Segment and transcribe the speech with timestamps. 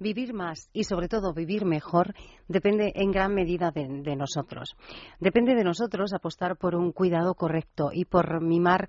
[0.00, 2.14] vivir más y sobre todo vivir mejor
[2.48, 4.74] depende en gran medida de, nosotros.
[5.20, 8.88] Depende de nosotros apostar por un cuidado correcto y por mimar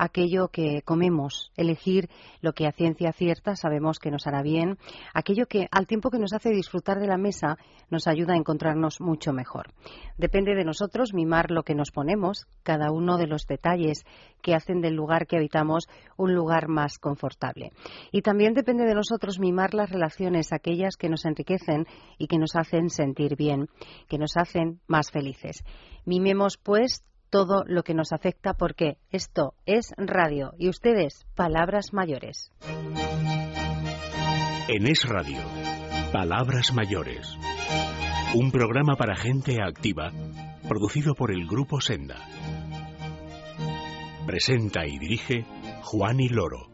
[0.00, 2.08] aquello que comemos, elegir
[2.40, 4.78] lo que a ciencia cierta sabemos que nos hará bien,
[5.12, 7.58] aquello que al tiempo que nos hace disfrutar de la mesa
[7.90, 9.74] nos ayuda a encontrarnos mucho mejor.
[10.16, 14.04] Depende de nosotros mimar lo que nos ponemos, cada uno de los detalles
[14.40, 15.86] que hacen del lugar que habitamos
[16.16, 17.72] un lugar más confortable.
[18.10, 21.86] Y también depende de nosotros mimar las relaciones, aquellas que nos enriquecen
[22.16, 23.68] y que nos hacen sentir bien,
[24.08, 25.62] que nos hacen más felices.
[26.06, 32.52] Mimemos, pues, todo lo que nos afecta porque esto es radio y ustedes palabras mayores.
[34.68, 35.40] En Es Radio,
[36.12, 37.36] Palabras Mayores.
[38.34, 40.12] Un programa para gente activa,
[40.68, 42.16] producido por el Grupo Senda.
[44.26, 45.44] Presenta y dirige
[45.82, 46.69] Juan y Loro.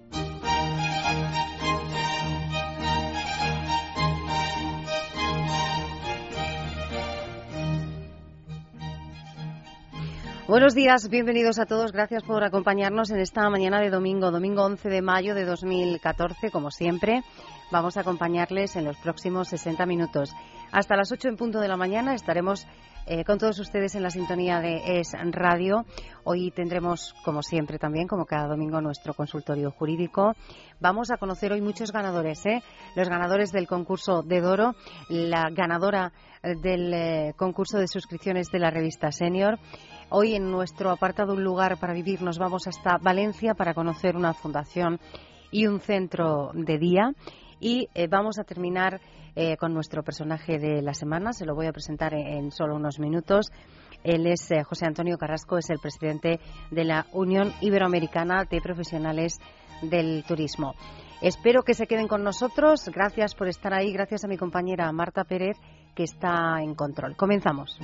[10.49, 11.91] Buenos días, bienvenidos a todos.
[11.91, 16.71] Gracias por acompañarnos en esta mañana de domingo, domingo 11 de mayo de 2014, como
[16.71, 17.25] siempre.
[17.73, 20.33] Vamos a acompañarles en los próximos 60 minutos.
[20.71, 22.65] Hasta las 8 en punto de la mañana estaremos
[23.07, 25.85] eh, con todos ustedes en la sintonía de Es Radio.
[26.23, 30.35] Hoy tendremos, como siempre también, como cada domingo, nuestro consultorio jurídico.
[30.79, 32.63] Vamos a conocer hoy muchos ganadores, ¿eh?
[32.95, 34.77] los ganadores del concurso de Doro,
[35.09, 39.59] la ganadora del eh, concurso de suscripciones de la revista Senior
[40.09, 44.35] Hoy en nuestro apartado Un lugar para vivir nos vamos hasta Valencia para conocer una
[44.35, 45.01] fundación
[45.51, 47.13] y un centro de día.
[47.59, 49.01] Y eh, vamos a terminar
[49.35, 51.33] eh, con nuestro personaje de la semana.
[51.33, 53.51] Se lo voy a presentar en, solo unos minutos.
[54.05, 56.39] Él es eh, José Antonio Carrasco, es el presidente
[56.71, 59.41] de la Unión Iberoamericana de Profesionales
[59.83, 60.75] del Turismo.
[61.21, 62.89] Espero que se queden con nosotros.
[62.95, 63.93] Gracias por estar ahí.
[63.93, 65.57] Gracias a mi compañera Marta Pérez,
[65.97, 67.17] que está en control.
[67.17, 67.79] Comenzamos.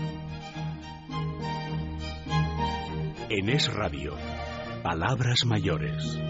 [3.34, 4.14] En Es Radio,
[4.82, 6.20] Palabras Mayores.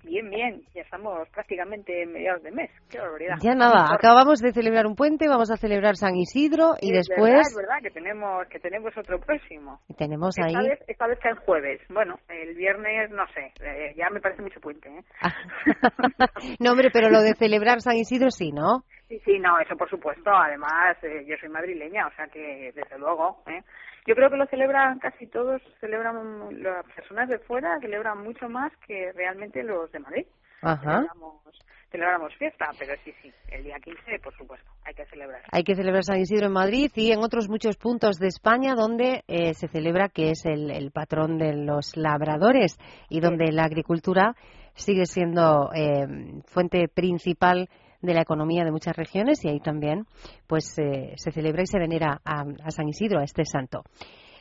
[0.05, 2.71] Bien, bien, ya estamos prácticamente en mediados de mes.
[2.91, 3.37] Qué barbaridad.
[3.41, 7.31] Ya nada, acabamos de celebrar un puente, vamos a celebrar San Isidro y es después.
[7.31, 9.81] Verdad, es verdad que tenemos que tenemos otro próximo.
[9.97, 10.69] Tenemos esta ahí.
[10.69, 11.81] Vez, esta vez que es jueves.
[11.89, 14.89] Bueno, el viernes no sé, eh, ya me parece mucho puente.
[14.89, 15.03] ¿eh?
[16.59, 18.83] no, hombre, pero lo de celebrar San Isidro sí, ¿no?
[19.09, 20.31] Sí, sí, no, eso por supuesto.
[20.31, 23.43] Además, eh, yo soy madrileña, o sea que desde luego.
[23.47, 23.63] ¿eh?
[24.07, 26.17] Yo creo que lo celebran casi todos, celebran
[26.63, 30.27] las personas de fuera, celebran mucho más que realmente los de Madrid.
[30.61, 31.03] Ajá.
[31.03, 31.43] Celebramos,
[31.91, 35.43] celebramos fiesta, pero sí, sí, el día 15, por supuesto, hay que celebrar.
[35.53, 39.23] Hay que celebrar San Isidro en Madrid y en otros muchos puntos de España donde
[39.29, 43.53] eh, se celebra que es el, el, patrón de los labradores y donde sí.
[43.53, 44.35] la agricultura
[44.75, 46.07] sigue siendo eh,
[46.47, 47.69] fuente principal
[48.03, 50.07] de la economía de muchas regiones y ahí también
[50.47, 53.85] pues eh, se celebra y se venera a, a, San Isidro, a este santo.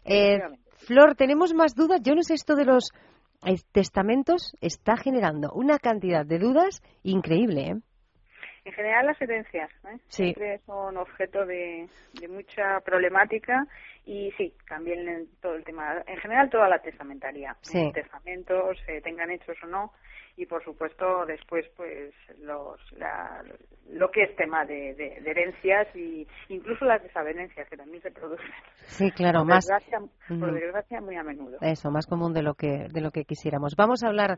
[0.04, 0.40] Eh,
[0.76, 2.02] Flor, tenemos más dudas.
[2.04, 2.92] Yo no sé esto de los
[3.46, 7.62] eh, testamentos está generando una cantidad de dudas increíble.
[7.62, 7.76] ¿eh?
[8.64, 9.98] En general las herencias ¿eh?
[10.08, 10.24] sí.
[10.24, 13.66] siempre son objeto de, de, mucha problemática
[14.06, 17.92] y sí, también en todo el tema, en general toda la testamentaria, sí.
[17.92, 19.92] testamentos, eh, tengan hechos o no,
[20.38, 23.44] y por supuesto después pues los la,
[23.92, 28.12] lo que es tema de, de, de, herencias y incluso las desavenencias que también se
[28.12, 28.50] producen
[28.86, 32.54] sí claro por más desgracia, por desgracia muy a menudo eso más común de lo
[32.54, 34.38] que de lo que quisiéramos vamos a hablar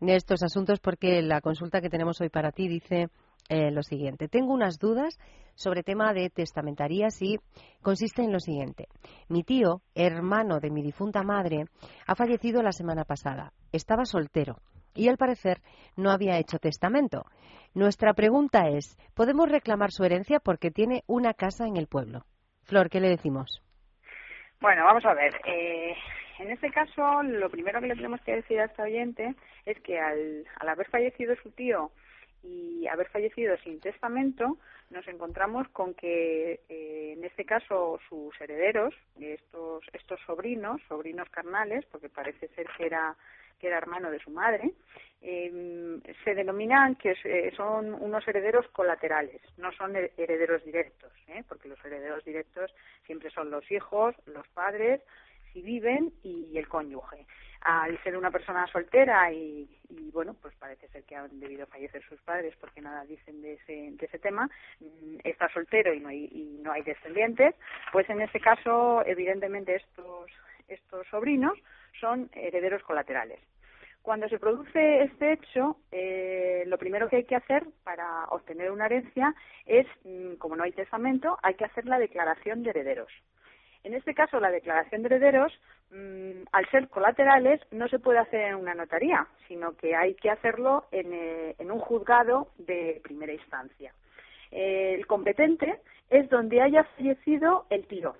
[0.00, 3.08] de estos asuntos porque la consulta que tenemos hoy para ti dice
[3.48, 5.18] eh, lo siguiente tengo unas dudas
[5.54, 7.38] sobre tema de testamentarías y
[7.82, 8.86] consiste en lo siguiente.
[9.28, 11.66] Mi tío, hermano de mi difunta madre,
[12.06, 13.52] ha fallecido la semana pasada.
[13.72, 14.56] Estaba soltero
[14.94, 15.58] y al parecer
[15.96, 17.24] no había hecho testamento.
[17.74, 22.24] Nuestra pregunta es, ¿podemos reclamar su herencia porque tiene una casa en el pueblo?
[22.64, 23.62] Flor, ¿qué le decimos?
[24.60, 25.34] Bueno, vamos a ver.
[25.46, 25.94] Eh,
[26.38, 29.34] en este caso, lo primero que le tenemos que decir a esta oyente
[29.64, 31.90] es que al, al haber fallecido su tío
[32.42, 34.58] y haber fallecido sin testamento,
[34.90, 41.84] nos encontramos con que eh, en este caso sus herederos, estos, estos sobrinos, sobrinos carnales,
[41.86, 43.16] porque parece ser que era
[43.62, 44.72] que era hermano de su madre,
[45.22, 51.44] eh, se denominan que eh, son unos herederos colaterales, no son herederos directos, ¿eh?
[51.48, 52.74] porque los herederos directos
[53.06, 55.00] siempre son los hijos, los padres,
[55.52, 57.26] si viven, y el cónyuge
[57.62, 59.68] al ser una persona soltera y,
[60.12, 63.92] bueno, pues parece ser que han debido fallecer sus padres porque nada dicen de ese,
[63.92, 64.48] de ese tema,
[64.80, 67.54] mm, está soltero y no hay, y no hay descendientes,
[67.92, 70.30] pues en ese caso, evidentemente, estos,
[70.66, 71.56] estos sobrinos
[72.00, 73.38] son herederos colaterales.
[74.02, 78.86] Cuando se produce este hecho, eh, lo primero que hay que hacer para obtener una
[78.86, 79.32] herencia
[79.66, 83.12] es, mm, como no hay testamento, hay que hacer la declaración de herederos.
[83.84, 85.52] En este caso, la declaración de herederos,
[85.90, 90.30] mm, al ser colaterales, no se puede hacer en una notaría, sino que hay que
[90.30, 93.92] hacerlo en, eh, un juzgado de primera instancia.
[94.54, 95.80] el competente
[96.10, 98.14] es donde haya fallecido el tío.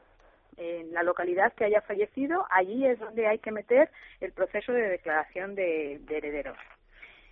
[0.56, 4.88] En la localidad que haya fallecido, allí es donde hay que meter el proceso de
[4.88, 6.56] declaración de, herederos.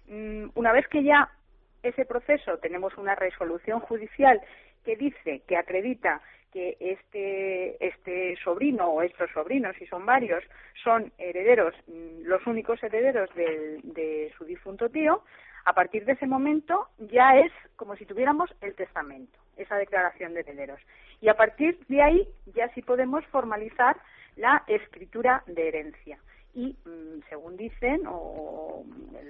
[0.06, 1.31] Mm, una vez que ya
[1.82, 4.38] ese proceso tenemos una resolución judicial
[4.85, 6.21] que dice, que acredita
[6.52, 10.43] que este, este sobrino o estos sobrinos, si son varios,
[10.82, 15.23] son herederos, mm, los únicos herederos de, de su difunto tío,
[15.64, 20.41] a partir de ese momento ya es como si tuviéramos el testamento, esa declaración de
[20.41, 20.81] herederos.
[21.20, 23.96] Y a partir de ahí ya sí podemos formalizar
[24.37, 26.19] la escritura de herencia
[26.55, 28.85] y mm, según dicen o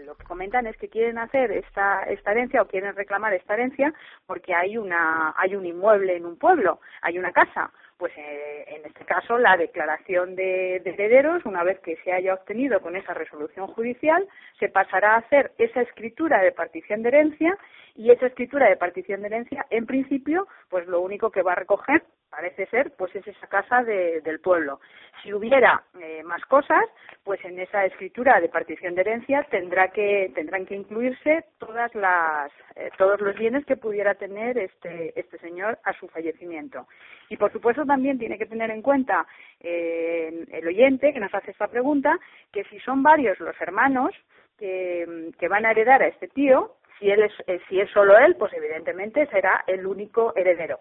[0.05, 3.93] lo que comentan es que quieren hacer esta, esta herencia o quieren reclamar esta herencia
[4.27, 7.73] porque hay una hay un inmueble en un pueblo hay una casa.
[7.99, 12.81] Pues eh, en este caso la declaración de, herederos una vez que se haya obtenido
[12.81, 14.27] con esa resolución judicial
[14.59, 17.59] se pasará a hacer esa escritura de partición de herencia
[17.95, 21.57] y esa escritura de partición de herencia en principio pues lo único que va a
[21.57, 24.81] recoger parece ser, pues es esa casa del pueblo.
[25.23, 26.85] Si hubiera eh, más cosas,
[27.25, 32.51] pues en esa escritura de partición de herencia tendrá que, tendrán que incluirse todas las,
[32.77, 36.87] eh, todos los bienes que pudiera tener este, este señor a su fallecimiento.
[37.29, 39.27] Y por supuesto también tiene que tener en cuenta
[39.61, 42.19] eh, el oyente que nos hace esta pregunta,
[42.53, 44.13] que si son varios los hermanos
[44.59, 48.37] que, que van a heredar a este tío, si él es, si es solo él,
[48.37, 50.81] pues evidentemente será el único heredero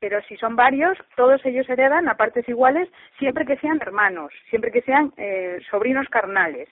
[0.00, 2.88] pero si son varios, todos ellos heredan a partes iguales
[3.18, 6.68] siempre que sean hermanos, siempre que sean eh, sobrinos carnales.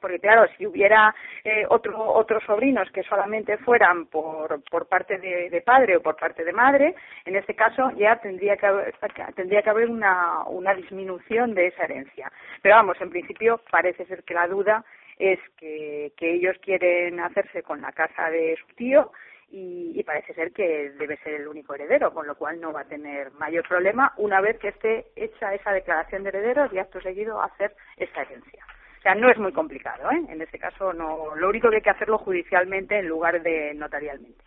[0.00, 1.14] Porque claro, si hubiera
[1.44, 6.44] eh, otro, otros sobrinos que solamente fueran por, por parte de, padre o por parte
[6.44, 8.94] de madre, en este caso ya tendría que haber,
[9.36, 12.30] tendría que haber una, una disminución de esa herencia.
[12.60, 14.84] Pero vamos, en principio parece ser que la duda
[15.18, 19.12] es que, que ellos quieren hacerse con la casa de su tío
[19.54, 22.88] y, parece ser que debe ser el único heredero, con lo cual no va a
[22.88, 27.40] tener mayor problema una vez que esté hecha esa declaración de herederos y acto seguido
[27.40, 28.64] hacer esa herencia.
[28.98, 30.24] O sea, no es muy complicado, ¿eh?
[30.28, 34.42] En este caso, no, lo único que hay que hacerlo judicialmente en lugar de notarialmente.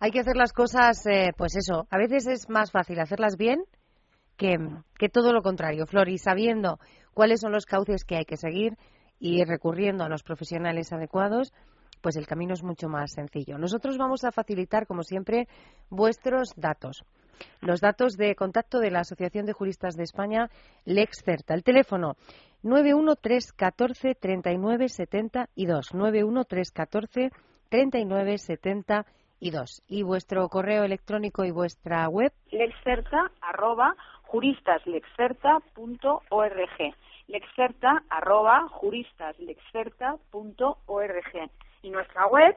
[0.00, 3.62] Hay que hacer las cosas, eh, pues eso, a veces es más fácil hacerlas bien
[4.36, 4.56] que,
[4.98, 6.78] que todo lo contrario, Flor, y sabiendo
[7.14, 8.74] cuáles son los cauces que hay que seguir
[9.18, 11.52] y recurriendo a los profesionales adecuados,
[12.02, 13.56] pues el camino es mucho más sencillo.
[13.56, 15.48] Nosotros vamos a facilitar, como siempre,
[15.88, 17.04] vuestros datos.
[17.60, 20.50] Los datos de contacto de la Asociación de Juristas de España,
[20.84, 21.54] Lex Certa.
[21.54, 22.16] El teléfono
[22.62, 25.94] 91314 3972.
[25.94, 27.30] 91314
[27.70, 29.82] 3972.
[29.88, 32.32] Y vuestro correo electrónico y vuestra web.
[32.50, 33.96] Lexcerta arroba.
[37.26, 38.68] Lexcerta arroba
[41.82, 42.56] y nuestra web,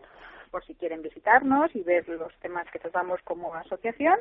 [0.52, 4.18] por si quieren visitarnos y ver los temas que tratamos como asociación,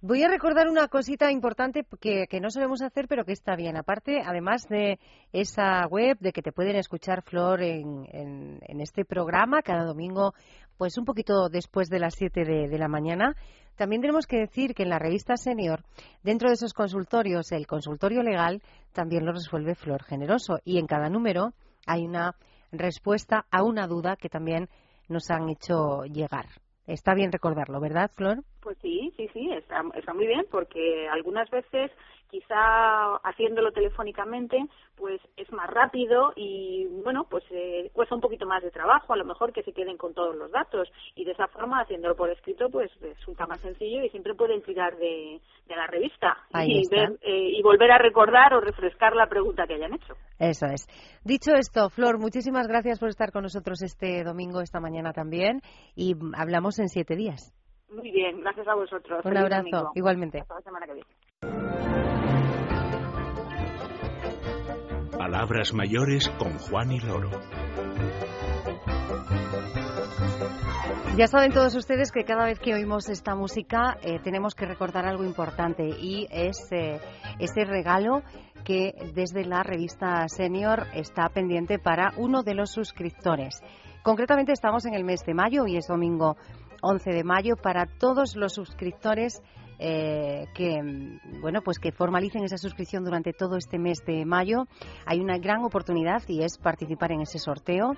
[0.06, 3.78] Voy a recordar una cosita importante que, no sabemos hacer, pero que está bien.
[3.78, 5.00] Aparte, además de
[5.32, 10.34] esa web, de que te pueden escuchar, Flor, en, en, este programa cada domingo,
[10.78, 13.38] pues un poquito después de las 7 de, de la mañana,
[13.78, 15.86] también tenemos que decir que en la revista Senior,
[16.22, 20.60] dentro de esos consultorios, el consultorio legal también lo resuelve Flor Generoso.
[20.66, 21.54] Y en cada número
[21.86, 22.36] hay una
[22.74, 24.68] respuesta a una duda que también
[25.08, 26.48] nos han hecho llegar.
[26.88, 28.44] Está bien recordarlo, ¿verdad, Flor?
[28.62, 31.92] Pues sí, sí, sí, está, muy bien porque algunas veces
[32.34, 34.58] quizá haciéndolo telefónicamente
[34.96, 39.18] pues es más rápido y bueno pues eh, cuesta un poquito más de trabajo a
[39.18, 40.90] lo mejor que se queden con todos los datos.
[41.16, 44.98] Y de esa forma haciéndolo por escrito pues resulta más sencillo y siempre pueden tirar
[44.98, 49.76] de, la revista y ver eh, y volver a recordar o refrescar la pregunta que
[49.76, 50.14] hayan hecho.
[50.40, 50.88] Eso es.
[51.24, 55.62] Dicho esto Flor muchísimas gracias por estar con nosotros este domingo esta mañana también
[55.96, 57.54] y hablamos en siete días.
[57.92, 59.24] Muy bien gracias a vosotros.
[59.24, 60.40] Un abrazo igualmente.
[60.40, 62.03] Hasta la semana que viene.
[65.18, 67.30] Palabras mayores con Juan y Loro.
[71.16, 75.06] Ya saben todos ustedes que cada vez que oímos esta música eh, tenemos que recordar
[75.06, 77.00] algo importante y es eh,
[77.38, 78.24] ese regalo
[78.66, 83.62] que desde la revista Senior está pendiente para uno de los suscriptores.
[84.02, 86.36] Concretamente estamos en el mes de mayo y es domingo
[86.82, 89.42] 11 de mayo para todos los suscriptores
[89.80, 90.82] eh, que
[91.42, 94.68] bueno pues que formalicen esa suscripción durante todo este mes de mayo.
[95.06, 97.96] Hay una gran oportunidad y es participar en ese sorteo.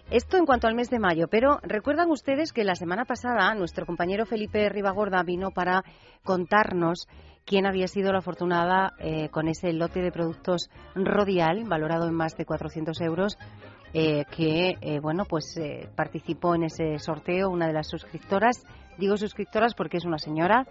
[0.10, 3.86] Esto en cuanto al mes de mayo, pero recuerdan ustedes que la semana pasada nuestro
[3.86, 5.84] compañero Felipe Ribagorda vino para
[6.24, 7.10] contarnos
[7.44, 12.38] quién había sido la afortunada eh, con ese lote de productos Rodial, valorado en más
[12.38, 13.38] de 400 euros,
[13.94, 15.60] eh, que eh, bueno pues
[15.94, 18.64] participó en ese sorteo una de las suscriptoras.
[18.98, 20.66] Digo suscriptoras porque es una señora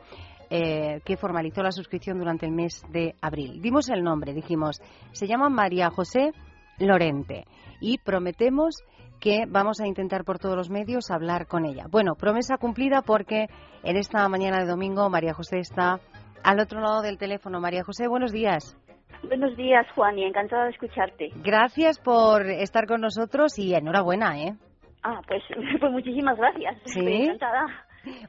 [0.49, 3.61] que formalizó la suscripción durante el mes de abril.
[3.61, 6.31] Dimos el nombre, dijimos, se llama María José
[6.79, 7.47] Lorente
[7.81, 8.77] y prometemos
[9.21, 11.87] que vamos a intentar por todos los medios hablar con ella.
[11.91, 13.47] Bueno, promesa cumplida porque
[13.83, 16.01] en esta mañana de domingo María José está
[16.45, 17.61] al otro lado del teléfono.
[17.61, 18.77] María José, buenos días.
[19.23, 21.31] Buenos días, Juan, y encantada de escucharte.
[21.43, 24.57] Gracias por estar con nosotros y enhorabuena, ¿eh?
[25.03, 25.43] Ah, pues,
[25.81, 26.77] pues muchísimas gracias.
[26.85, 27.01] ¿Sí?
[27.01, 27.67] Estoy encantada.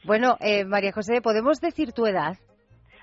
[0.06, 2.34] Bueno, eh, María José, ¿podemos decir tu edad?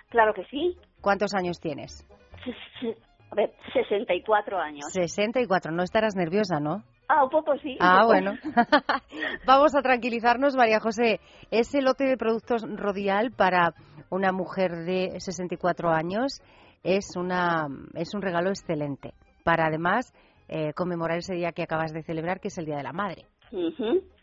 [0.09, 0.77] Claro que sí.
[1.01, 2.07] ¿Cuántos años tienes?
[3.31, 4.93] A ver, 64 años.
[4.93, 6.85] 64, no estarás nerviosa, ¿no?
[7.09, 7.77] Ah, un poco sí.
[7.81, 8.35] ah, bueno.
[9.47, 11.21] Vamos a tranquilizarnos, María José.
[11.51, 13.75] Ese lote de productos Rodial para
[14.11, 16.41] una mujer de 64 años
[16.83, 20.13] es, una, es un regalo excelente para además
[20.49, 23.27] eh, conmemorar ese día que acabas de celebrar, que es el Día de la Madre.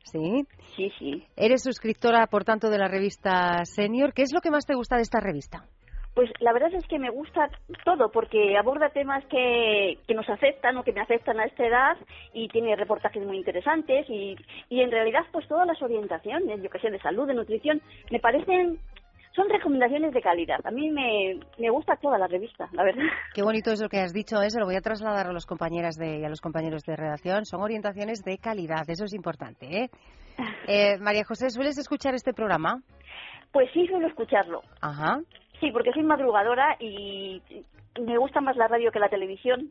[0.03, 0.45] ¿Sí?
[0.75, 1.23] Sí, sí.
[1.35, 4.13] Eres suscriptora, por tanto, de la revista Senior.
[4.13, 5.65] ¿Qué es lo que más te gusta de esta revista?
[6.13, 7.49] Pues la verdad es que me gusta
[7.85, 11.97] todo porque aborda temas que, que nos afectan o que me afectan a esta edad
[12.33, 14.35] y tiene reportajes muy interesantes y,
[14.69, 18.19] y en realidad pues todas las orientaciones, yo que sé, de salud, de nutrición, me
[18.19, 18.79] parecen
[19.35, 20.59] son recomendaciones de calidad.
[20.65, 23.03] A mí me, me gusta toda la revista, la verdad.
[23.33, 25.95] Qué bonito es lo que has dicho, eso lo voy a trasladar a los compañeras
[25.95, 27.45] de, y a los compañeros de redacción.
[27.45, 29.83] Son orientaciones de calidad, eso es importante.
[29.83, 29.89] ¿eh?
[30.67, 32.81] eh María José, ¿sueles escuchar este programa?
[33.51, 34.61] Pues sí, suelo escucharlo.
[34.81, 35.19] Ajá.
[35.61, 37.41] Sí, porque soy madrugadora y
[38.01, 39.69] me gusta más la radio que la televisión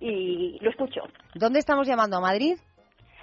[0.00, 1.02] y lo escucho.
[1.34, 2.18] ¿Dónde estamos llamando?
[2.18, 2.56] ¿A Madrid?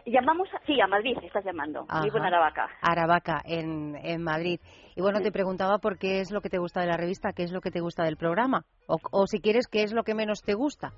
[0.05, 1.85] Llamamos, sí, a Madrid estás llamando.
[2.01, 2.69] Vivo en Aravaca.
[2.81, 4.59] Aravaca, en, en Madrid.
[4.95, 7.43] Y bueno, te preguntaba por qué es lo que te gusta de la revista, qué
[7.43, 8.63] es lo que te gusta del programa.
[8.87, 10.93] O, o si quieres, qué es lo que menos te gusta.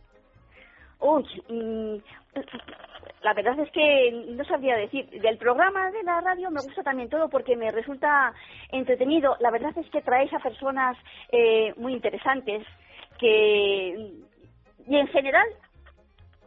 [1.04, 1.96] Uy, mm,
[3.24, 5.10] la verdad es que no sabría decir.
[5.10, 8.34] Del programa de la radio me gusta también todo porque me resulta
[8.72, 9.36] entretenido.
[9.40, 10.98] La verdad es que traes a personas
[11.32, 12.66] eh, muy interesantes
[13.20, 14.14] que
[14.86, 15.48] y en general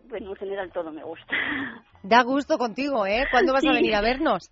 [0.09, 1.35] bueno, en general todo me gusta.
[2.03, 3.25] Da gusto contigo, ¿eh?
[3.33, 4.49] ¿Cuándo vas a venir a vernos?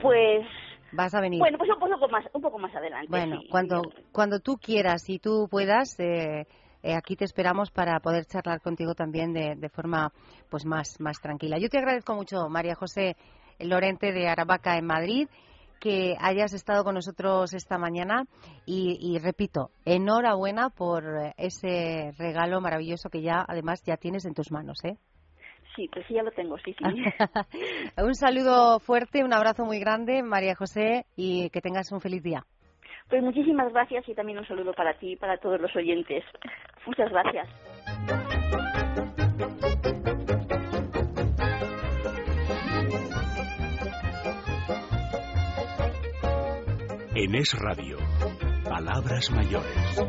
[0.00, 0.46] Pues
[0.92, 1.38] vas a venir.
[1.38, 3.08] Bueno, pues un poco más, un poco más adelante.
[3.10, 6.46] Bueno, cuando cuando tú quieras y tú puedas, eh,
[6.82, 10.12] eh, aquí te esperamos para poder charlar contigo también de, de, forma
[10.50, 11.58] pues más más tranquila.
[11.58, 13.16] Yo te agradezco mucho, María José
[13.58, 15.28] Lorente de Aravaca en Madrid
[15.82, 18.24] que hayas estado con nosotros esta mañana
[18.64, 21.02] y, repito, enhorabuena por
[21.36, 24.96] ese regalo maravilloso que ya además ya tienes en tus manos, ¿eh?
[25.74, 26.84] Sí, pues sí, ya lo tengo, sí, sí.
[28.00, 32.46] un saludo fuerte, un abrazo muy grande, María José, y que tengas un feliz día.
[33.12, 36.24] Pues muchísimas gracias y también un saludo para ti y para todos los oyentes.
[36.86, 37.46] Muchas gracias.
[47.14, 47.98] En Es Radio,
[48.64, 50.00] Palabras Mayores.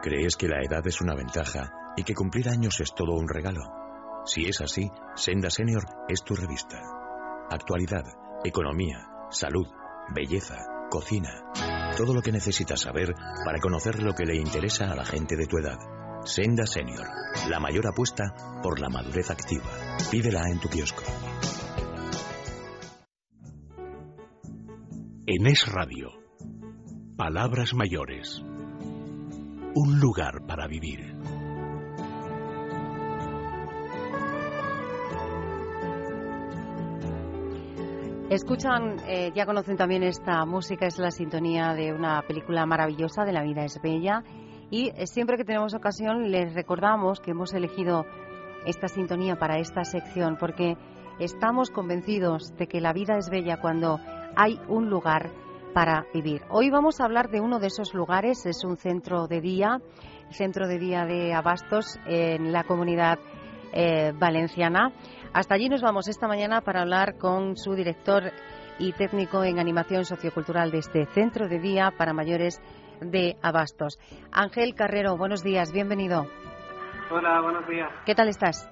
[0.00, 3.91] ¿Crees que la edad es una ventaja y que cumplir años es todo un regalo?
[4.24, 6.80] Si es así, Senda Senior es tu revista.
[7.50, 8.04] Actualidad,
[8.44, 9.66] economía, salud,
[10.14, 10.58] belleza,
[10.90, 11.42] cocina.
[11.96, 13.14] Todo lo que necesitas saber
[13.44, 15.78] para conocer lo que le interesa a la gente de tu edad.
[16.24, 17.08] Senda Senior,
[17.48, 19.70] la mayor apuesta por la madurez activa.
[20.10, 21.02] Pídela en tu kiosco.
[25.26, 26.10] En Es Radio,
[27.16, 28.40] Palabras Mayores.
[29.74, 31.16] Un lugar para vivir.
[38.32, 43.32] Escuchan, eh, ya conocen también esta música, es la sintonía de una película maravillosa de
[43.32, 44.24] La vida es bella.
[44.70, 48.06] Y eh, siempre que tenemos ocasión les recordamos que hemos elegido
[48.64, 50.78] esta sintonía para esta sección porque
[51.18, 54.00] estamos convencidos de que la vida es bella cuando
[54.34, 55.28] hay un lugar
[55.74, 56.40] para vivir.
[56.48, 59.82] Hoy vamos a hablar de uno de esos lugares, es un centro de día,
[60.30, 63.18] centro de día de Abastos en la comunidad
[63.74, 64.92] eh, valenciana.
[65.34, 68.24] Hasta allí nos vamos esta mañana para hablar con su director
[68.78, 72.60] y técnico en animación sociocultural de este centro de día para mayores
[73.00, 73.98] de Abastos.
[74.30, 76.26] Ángel Carrero, buenos días, bienvenido.
[77.10, 77.88] Hola, buenos días.
[78.04, 78.68] ¿Qué tal estás?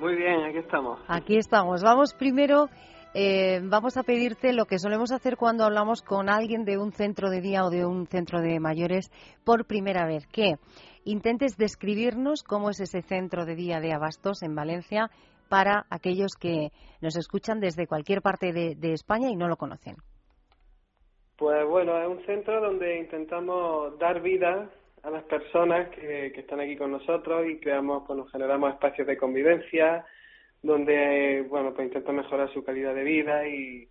[0.00, 0.98] Muy bien, aquí estamos.
[1.06, 1.84] Aquí estamos.
[1.84, 2.68] Vamos primero,
[3.14, 7.30] eh, vamos a pedirte lo que solemos hacer cuando hablamos con alguien de un centro
[7.30, 9.12] de día o de un centro de mayores
[9.44, 10.56] por primera vez, que
[11.04, 15.08] intentes describirnos cómo es ese centro de día de Abastos en Valencia
[15.52, 16.70] para aquellos que
[17.02, 19.96] nos escuchan desde cualquier parte de, España y no lo conocen?
[21.36, 24.70] Pues bueno, es un centro donde intentamos dar vida
[25.02, 30.06] a las personas que, están aquí con nosotros y creamos, bueno, generamos espacios de convivencia
[30.62, 33.86] donde, bueno, pues intentan mejorar su calidad de vida y,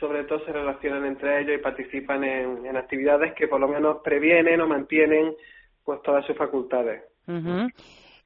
[0.00, 4.60] sobre todo se relacionan entre ellos y participan en, actividades que por lo menos previenen
[4.62, 5.34] o mantienen
[5.84, 7.02] pues todas sus facultades.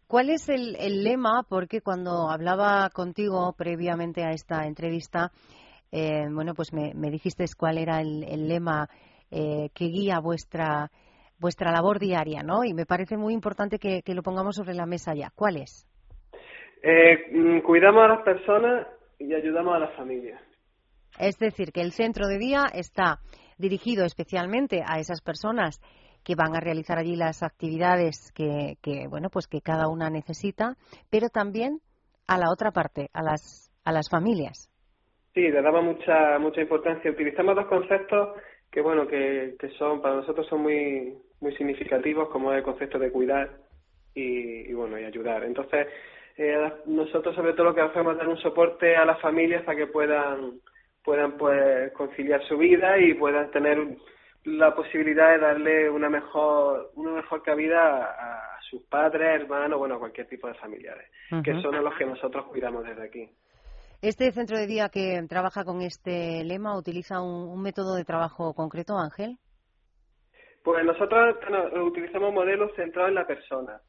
[0.08, 1.42] ¿Cuál es el, lema?
[1.46, 5.32] Porque cuando hablaba contigo previamente a esta entrevista,
[5.92, 8.88] eh, bueno, pues me, dijiste cuál era el, lema
[9.30, 10.90] eh, que guía vuestra
[11.38, 12.64] vuestra labor diaria, ¿no?
[12.64, 15.30] Y me parece muy importante que, lo pongamos sobre la mesa ya.
[15.34, 15.86] ¿Cuál es?
[16.82, 18.86] Eh, mm, cuidamos a las personas
[19.18, 20.40] y ayudamos a las familias.
[21.18, 23.20] Es decir, que el centro de día está
[23.58, 25.80] dirigido especialmente a esas personas
[26.28, 30.74] que van a realizar allí las actividades que, bueno, pues que cada una necesita,
[31.10, 31.80] pero también
[32.26, 34.68] a la otra parte, a las, a las familias.
[35.32, 37.10] Sí, le damos mucha, mucha importancia.
[37.10, 38.36] Utilizamos dos conceptos
[38.70, 43.10] que, bueno, que, que son, para nosotros son muy, muy significativos, como el concepto de
[43.10, 43.48] cuidar
[44.14, 45.44] y, bueno, y ayudar.
[45.44, 45.86] Entonces,
[46.36, 49.78] eh, nosotros sobre todo lo que hacemos es dar un soporte a las familias para
[49.78, 50.60] que puedan
[51.02, 53.78] puedan pues conciliar su vida y puedan tener
[54.44, 59.98] la posibilidad de darle una mejor una mejor cabida a, sus padres, hermanos, bueno, a
[59.98, 61.10] cualquier tipo de familiares,
[61.42, 63.30] que son los que nosotros cuidamos desde aquí.
[64.02, 68.98] ¿Este centro de día que trabaja con este lema utiliza un, método de trabajo concreto,
[68.98, 69.38] Ángel?
[70.62, 71.36] Pues nosotros
[71.82, 73.80] utilizamos modelos centrados en la persona.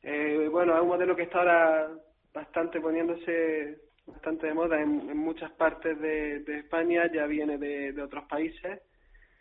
[0.00, 1.90] Eh, bueno, es un modelo que está ahora
[2.32, 8.80] bastante poniéndose bastante de moda en, muchas partes de, España, ya viene de otros países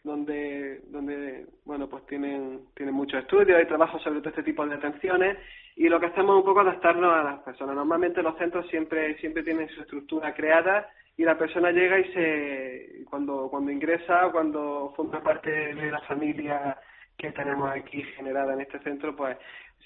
[0.03, 4.75] donde, donde bueno, pues tienen, tienen muchos estudios, hay trabajo sobre todo este tipo de
[4.75, 5.37] atenciones
[5.75, 7.75] y lo que hacemos es un poco adaptarnos a las personas.
[7.75, 13.05] Normalmente los centros siempre, siempre tienen su estructura creada y la persona llega y se,
[13.09, 16.77] cuando, cuando ingresa, cuando forma parte de la familia
[17.17, 19.37] que tenemos aquí generada en este centro, pues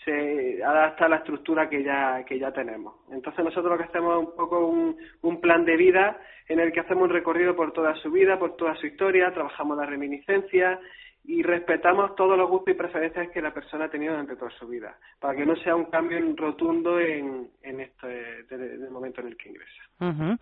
[0.05, 2.95] se adapta a la estructura que ya, que ya tenemos.
[3.11, 6.71] Entonces nosotros lo que hacemos es un poco un, un plan de vida en el
[6.71, 10.79] que hacemos un recorrido por toda su vida, por toda su historia, trabajamos la reminiscencia
[11.25, 14.65] y respetamos todos los gustos y preferencias que la persona ha tenido durante toda su
[14.67, 19.37] vida, para que no sea un cambio rotundo en, en este el momento en el
[19.37, 20.37] que ingresa.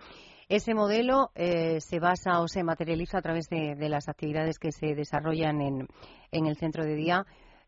[0.49, 4.71] Ese modelo eh, se basa o se materializa a través de, de las actividades que
[4.71, 5.87] se desarrollan en,
[6.31, 7.25] en el centro de día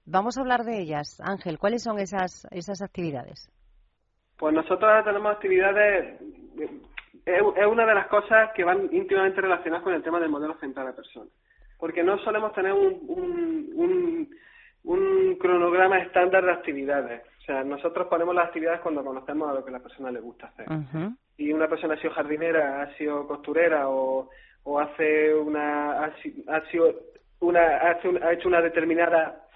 [0.09, 1.21] Vamos a hablar de ellas.
[1.21, 3.51] Ángel, ¿cuáles son esas, esas actividades?
[4.37, 6.21] Pues nosotros tenemos actividades,
[7.25, 10.87] es una de las cosas que van íntimamente relacionadas con el tema del modelo central
[10.87, 11.33] de personas.
[11.77, 13.01] Porque no solemos tener un,
[13.75, 14.29] un,
[14.85, 17.23] un, cronograma estándar de actividades.
[17.39, 20.21] O sea, nosotros ponemos las actividades cuando conocemos a lo que a la persona le
[20.21, 20.67] gusta hacer.
[21.37, 24.29] Y una persona ha sido jardinera, ha sido costurera o,
[24.63, 26.93] o hace una, ha, sido
[27.39, 29.47] una, ha hecho una determinada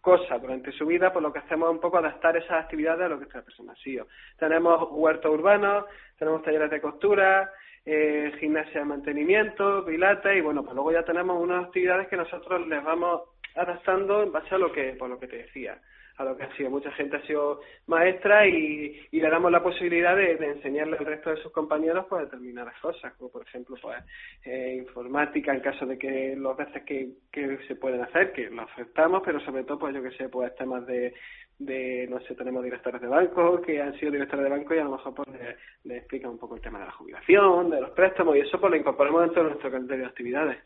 [0.00, 3.18] cosas durante su vida, pues lo que hacemos un poco adaptar esas actividades a lo
[3.18, 4.06] que esta persona ha sido.
[4.38, 5.84] Tenemos huertos urbanos,
[6.18, 7.52] tenemos talleres de costura,
[7.84, 12.66] eh, gimnasia de mantenimiento, pilates y bueno, pues luego ya tenemos unas actividades que nosotros
[12.68, 13.22] les vamos
[13.54, 15.78] adaptando en base a lo que, por lo que te decía
[16.18, 16.70] a lo que ha sido.
[16.70, 21.36] Mucha gente ha sido maestra y, le damos la posibilidad de, enseñarle al resto de
[21.42, 23.96] sus compañeros pues determinadas cosas, como por ejemplo pues
[24.44, 28.62] eh, informática en caso de que los veces que, que se pueden hacer, que lo
[28.62, 31.14] aceptamos, pero sobre todo pues yo que sé, pues temas de
[31.58, 34.84] de, no sé, tenemos directores de banco que han sido directores de banco y a
[34.84, 37.90] lo mejor pues le, le explican un poco el tema de la jubilación, de los
[37.90, 40.58] préstamos y eso pues lo incorporamos dentro de nuestro calendario de actividades.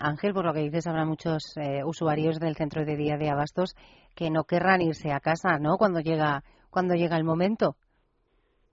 [0.00, 3.74] Ángel, por lo que dices, habrá muchos eh, usuarios del centro de día de Abastos
[4.14, 5.76] que no querrán irse a casa, ¿no?
[5.78, 7.76] Cuando llega, cuando llega el momento.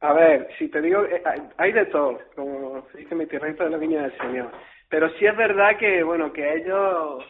[0.01, 1.23] A ver, si te digo, eh,
[1.57, 4.51] hay de todo, como dice mi tierrito de la viña del Señor.
[4.89, 7.23] Pero sí es verdad que, bueno, que ellos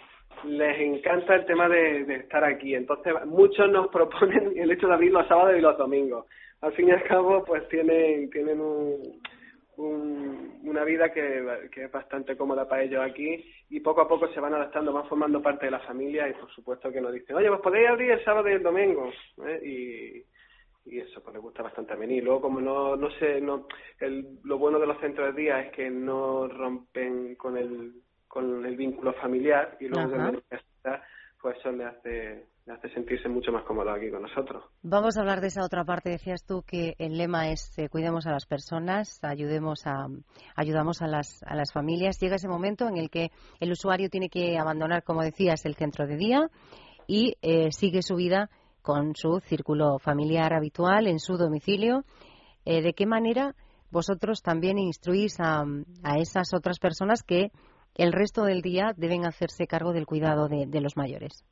[0.45, 2.75] les encanta el tema de, estar aquí.
[2.75, 6.25] Entonces, muchos nos proponen el hecho de abrir los sábados y los domingos.
[6.61, 9.19] Al fin y al cabo, pues tienen, tienen un,
[10.63, 14.39] una vida que, que, es bastante cómoda para ellos aquí y poco a poco se
[14.39, 17.49] van adaptando, van formando parte de la familia y por supuesto que nos dicen, oye,
[17.49, 19.11] pues podéis abrir el sábado y el domingo.
[19.45, 19.59] ¿eh?
[19.63, 20.33] Y,
[20.85, 22.23] y eso pues les gusta bastante venir.
[22.23, 23.67] Luego, como no, no sé, no,
[23.99, 27.93] el, lo bueno de los centros de día es que no rompen con el
[28.33, 30.41] con el vínculo familiar y luego de
[31.39, 34.63] pues eso le hace, le hace sentirse mucho más cómodo aquí con nosotros.
[34.81, 36.09] Vamos a hablar de esa otra parte.
[36.09, 40.07] Decías tú que el lema es eh, cuidemos a las personas, ayudemos a,
[40.55, 42.17] ayudamos a las, a las familias.
[42.19, 46.07] Llega ese momento en el que el usuario tiene que abandonar, como decías, el centro
[46.07, 46.49] de día
[47.05, 48.49] y eh, sigue su vida
[48.81, 52.03] con su círculo familiar habitual en su domicilio.
[52.65, 53.53] Eh, ¿De qué manera
[53.91, 55.65] vosotros también instruís a,
[56.03, 57.51] a esas otras personas que
[57.95, 61.45] el resto del día deben hacerse cargo del cuidado de, los mayores?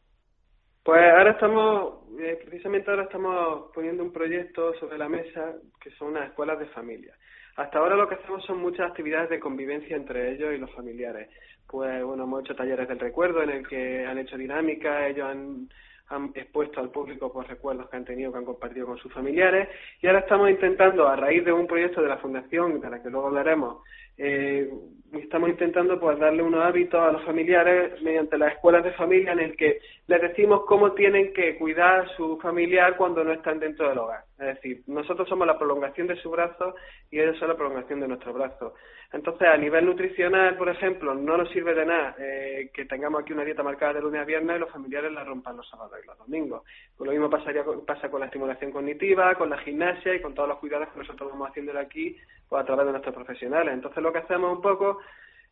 [0.84, 6.10] Pues ahora estamos, eh, precisamente ahora estamos poniendo un proyecto sobre la mesa que son
[6.10, 7.14] unas escuelas de familia.
[7.58, 11.30] Hasta ahora lo que hacemos son muchas actividades de convivencia entre ellos y los familiares.
[11.68, 15.70] Pues bueno, hemos hecho talleres del recuerdo en el que han hecho dinámica, ellos han,
[16.12, 19.70] han expuesto al público pues recuerdos que han tenido, que han compartido con sus familiares
[20.02, 23.10] y ahora estamos intentando, a raíz de un proyecto de la Fundación, de la que
[23.10, 23.84] luego hablaremos,
[24.24, 24.70] eh,
[25.14, 29.40] estamos intentando pues darle unos hábitos a los familiares mediante las escuelas de familia en
[29.40, 33.90] el que les decimos cómo tienen que cuidar a su familiar cuando no están dentro
[33.90, 34.22] del hogar.
[34.40, 36.76] Es decir, nosotros somos la prolongación de su brazo
[37.10, 38.76] y ellos son la prolongación de nuestro brazo.
[39.12, 43.34] Entonces, a nivel nutricional, por ejemplo, no nos sirve de nada eh, que tengamos aquí
[43.34, 46.08] una dieta marcada de lunes a viernes y los familiares la rompan los sábados y
[46.08, 46.64] los domingos.
[46.96, 50.48] Pues lo mismo pasaría, pasa con la estimulación cognitiva, con la gimnasia y con todos
[50.48, 52.16] los cuidados que nosotros vamos haciendo aquí
[52.52, 53.74] pues, a través de nuestros profesionales.
[53.74, 55.00] Entonces, lo que hacemos un poco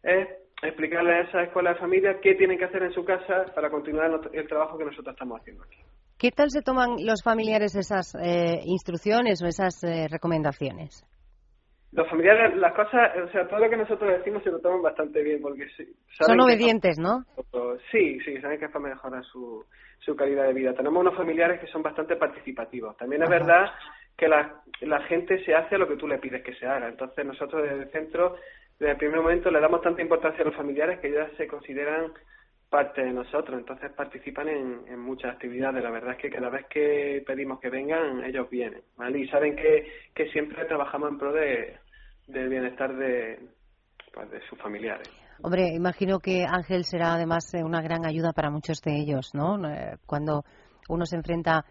[0.03, 0.27] es
[0.61, 4.19] explicarle a esa escuela de familia qué tienen que hacer en su casa para continuar
[4.33, 5.77] el trabajo que nosotros estamos haciendo aquí.
[6.17, 11.05] ¿Qué tal se toman los familiares esas eh, instrucciones o esas eh, recomendaciones?
[11.93, 15.23] Los familiares, las cosas, o sea, todo lo que nosotros decimos se lo toman bastante
[15.23, 15.67] bien porque
[16.09, 17.23] son obedientes, ¿no?
[17.91, 19.65] Sí, sí, saben que es para mejorar su,
[19.99, 20.73] su calidad de vida.
[20.73, 22.97] Tenemos unos familiares que son bastante participativos.
[22.97, 23.67] También es verdad
[24.19, 26.89] que la, gente se hace lo que tú le pides que se haga.
[26.89, 28.35] Entonces nosotros desde el centro
[28.79, 32.13] desde el primer momento le damos tanta importancia a los familiares que ya se consideran
[32.69, 35.83] parte de nosotros, entonces participan en, muchas actividades.
[35.83, 39.19] La verdad es que cada vez que pedimos que vengan, ellos vienen, ¿vale?
[39.19, 41.77] Y saben que, que siempre trabajamos en pro de,
[42.27, 43.39] del bienestar de,
[44.13, 45.09] pues, de sus familiares.
[45.41, 49.57] Hombre, imagino que Ángel será además eh, una gran ayuda para muchos de ellos, ¿no?
[49.67, 50.43] Eh, cuando
[50.89, 51.65] uno se enfrenta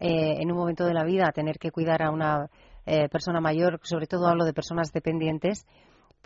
[0.00, 2.48] eh, en un momento de la vida tener que cuidar a una
[3.10, 5.66] persona mayor, sobre todo hablo de personas dependientes,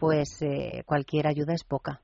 [0.01, 2.01] pues eh, cualquier ayuda es poca.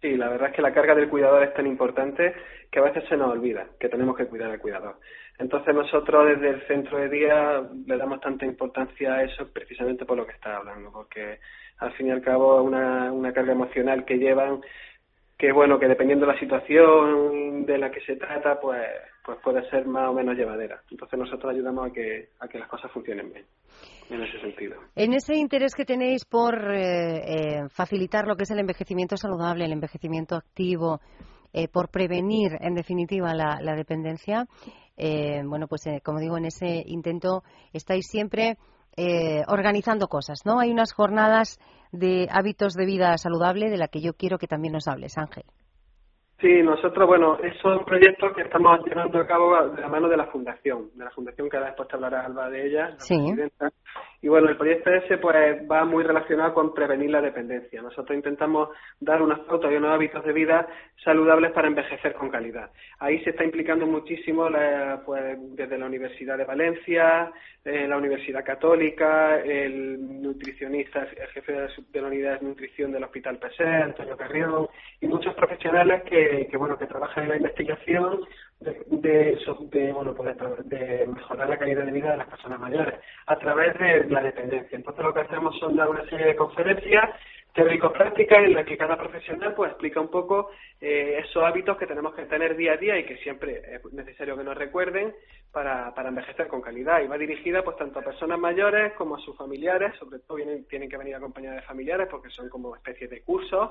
[0.00, 2.34] Sí, la verdad es que la carga del cuidador es tan importante
[2.70, 4.98] que a veces se nos olvida que tenemos que cuidar al cuidador.
[5.38, 10.16] Entonces nosotros desde el centro de día le damos tanta importancia a eso precisamente por
[10.16, 11.38] lo que está hablando, porque
[11.78, 14.60] al fin y al cabo una, una carga emocional que llevan
[15.38, 18.80] que bueno, que dependiendo de la situación de la que se trata, pues,
[19.26, 20.80] pues puede ser más o menos llevadera.
[20.88, 23.44] Entonces nosotros ayudamos a que, a que las cosas funcionen bien
[24.08, 24.76] en ese sentido.
[24.94, 29.64] En ese interés que tenéis por eh, eh, facilitar lo que es el envejecimiento saludable,
[29.64, 31.00] el envejecimiento activo,
[31.52, 34.46] eh, por prevenir, en definitiva, la, la dependencia,
[34.96, 38.56] bueno, pues como digo, en ese intento estáis siempre
[39.46, 40.58] organizando cosas, ¿no?
[40.58, 41.58] Hay unas jornadas
[41.92, 45.44] de hábitos de vida saludable de la que yo quiero que también nos hables, Ángel.
[46.38, 50.18] Sí, nosotros, bueno, es un proyecto que estamos llevando a cabo de la mano de
[50.18, 53.16] la Fundación, de la Fundación que ahora después te hablará Alba de ella, la sí.
[53.16, 53.72] presidenta.
[54.26, 55.36] Y bueno, el proyecto ese pues
[55.70, 57.80] va muy relacionado con prevenir la dependencia.
[57.80, 60.66] Nosotros intentamos dar unas pautas y unos hábitos de vida
[61.04, 62.72] saludables para envejecer con calidad.
[62.98, 64.48] Ahí se está implicando muchísimo
[65.04, 67.30] pues, desde la Universidad de Valencia,
[67.64, 71.52] eh, la Universidad Católica, el nutricionista, el jefe
[71.92, 74.66] de la unidad de nutrición del Hospital PSE, Antonio Carrión,
[75.00, 78.22] y muchos profesionales que, que bueno que trabajan en la investigación
[78.60, 79.38] de,
[79.70, 82.94] de, bueno, pues de, mejorar la calidad de vida de las personas mayores
[83.26, 84.76] a través de la dependencia.
[84.76, 87.10] Entonces lo que hacemos son dar una serie de conferencias
[87.52, 92.14] teórico-prácticas en las que cada profesional pues explica un poco eh, esos hábitos que tenemos
[92.14, 95.14] que tener día a día y que siempre es necesario que nos recuerden
[95.52, 97.00] para, para envejecer con calidad.
[97.00, 100.66] Y va dirigida pues tanto a personas mayores como a sus familiares, sobre todo vienen,
[100.68, 103.70] tienen que venir acompañadas de familiares porque son como especies de cursos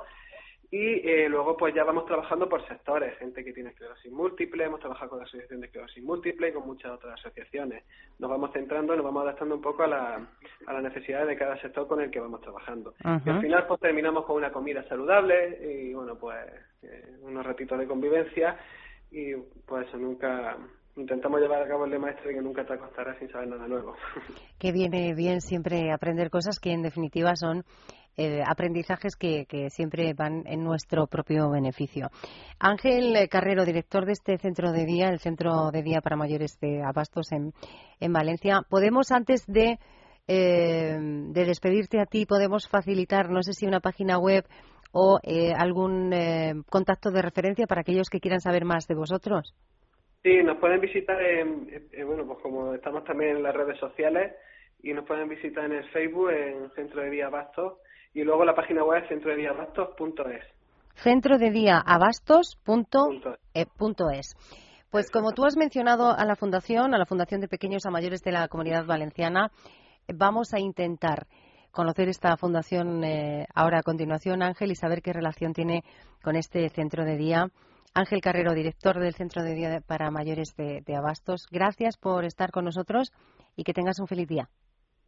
[0.71, 4.80] y eh, luego pues ya vamos trabajando por sectores, gente que tiene esclerosis múltiple, hemos
[4.80, 7.84] trabajado con la Asociación de Esclerosis Múltiple y con muchas otras asociaciones.
[8.19, 10.28] Nos vamos centrando, nos vamos adaptando un poco a, la,
[10.65, 12.93] a las necesidades de cada sector con el que vamos trabajando.
[13.04, 16.38] Y al final pues terminamos con una comida saludable y bueno pues
[16.82, 18.58] eh, unos ratitos de convivencia
[19.12, 20.58] y pues nunca
[20.95, 23.67] intentamos llevar a cabo el de maestro y que nunca te acostarás sin saber nada
[23.67, 23.95] nuevo.
[24.60, 27.63] Que viene bien siempre aprender cosas que en definitiva son
[28.17, 32.08] eh, aprendizajes que, siempre van en nuestro propio beneficio.
[32.60, 36.82] Ángel Carrero, director de este centro de día, el Centro de Día para Mayores de
[36.82, 37.51] Abastos en,
[37.99, 38.62] en Valencia.
[38.69, 39.80] ¿Podemos, antes de,
[40.30, 44.45] eh, de despedirte a ti, podemos facilitar, no sé si una página web
[44.93, 46.13] o eh, algún
[46.69, 49.54] contacto de referencia para aquellos que quieran saber más de vosotros?
[50.23, 51.67] Sí, nos pueden visitar en,
[52.08, 54.34] bueno, pues como estamos también en las redes sociales
[54.82, 57.73] y nos pueden visitar en el Facebook, en Centro de Día Abastos
[58.15, 60.43] y luego la página web es centro de día abastos.es.
[60.95, 62.36] Centro de día abastos.es.
[64.89, 68.21] Pues como tú has mencionado a la Fundación, a la Fundación de Pequeños a Mayores
[68.21, 69.51] de la Comunidad Valenciana,
[70.08, 71.28] vamos a intentar
[71.71, 75.84] conocer esta fundación eh, ahora a continuación, Ángel, y saber qué relación tiene
[76.23, 77.51] con este centro de día.
[77.93, 82.63] Ángel Carrero, director del Centro de Día para Mayores de Abastos, gracias por estar con
[82.63, 83.12] nosotros
[83.58, 84.49] y que tengas un feliz día.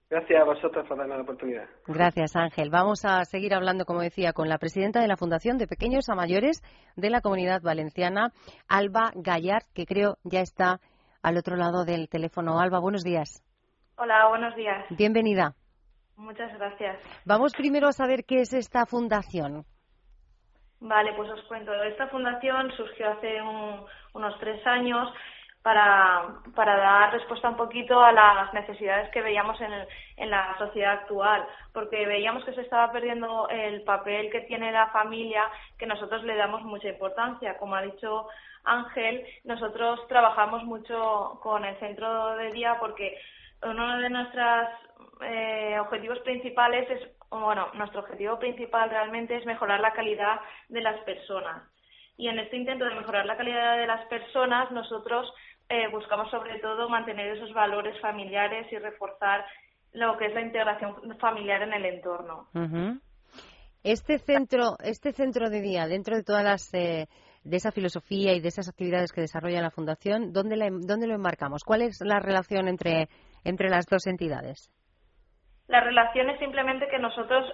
[0.10, 1.66] Gracias a vosotros por darme la oportunidad.
[1.86, 2.70] Gracias, Ángel.
[2.70, 6.16] Vamos a seguir hablando, como decía, con la presidenta de la Fundación de Pequeños a
[6.16, 6.62] Mayores
[6.96, 8.32] de la Comunidad Valenciana,
[8.70, 10.80] Alba Gallard, que creo ya está
[11.22, 12.62] al otro lado del teléfono.
[12.62, 13.44] Alba, buenos días.
[13.98, 14.86] Hola, buenos días.
[14.92, 15.56] Bienvenida.
[16.16, 17.00] Muchas gracias.
[17.26, 19.66] Vamos primero a saber qué es esta fundación.
[20.80, 21.74] Vale, pues os cuento.
[21.84, 23.42] Esta fundación surgió hace
[24.14, 25.10] unos tres años
[25.64, 26.24] para,
[26.56, 29.74] para dar respuesta un poquito a las necesidades que veíamos en,
[30.18, 34.88] en la sociedad actual, porque veíamos que se estaba perdiendo el papel que tiene la
[34.88, 35.44] familia,
[35.78, 37.58] que nosotros le damos mucha importancia.
[37.58, 38.28] Como ha dicho
[38.64, 43.18] Ángel, nosotros trabajamos mucho con el centro de día porque
[43.64, 44.68] uno de nuestros
[45.22, 50.40] eh, objetivos principales es, bueno, nuestro objetivo principal realmente es mejorar la calidad
[50.70, 51.64] de las personas.
[52.18, 55.32] Y en este intento de mejorar la calidad de las personas, nosotros
[55.70, 59.46] eh, buscamos sobre todo mantener esos valores familiares y reforzar
[59.94, 62.48] lo que es la integración familiar en el entorno.
[63.84, 67.08] Este centro, este centro de día, dentro de todas las eh,
[67.44, 71.64] de esa filosofía y de esas actividades que desarrolla la fundación, ¿dónde, ¿dónde lo enmarcamos?
[71.64, 73.08] ¿Cuál es la relación entre
[73.44, 74.72] entre las dos entidades?
[75.68, 77.46] La relación es simplemente que nosotros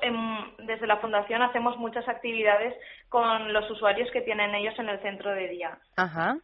[0.59, 2.75] desde la Fundación hacemos muchas actividades
[3.09, 5.79] con los usuarios que tienen ellos en el centro de día.
[5.97, 6.37] Ajá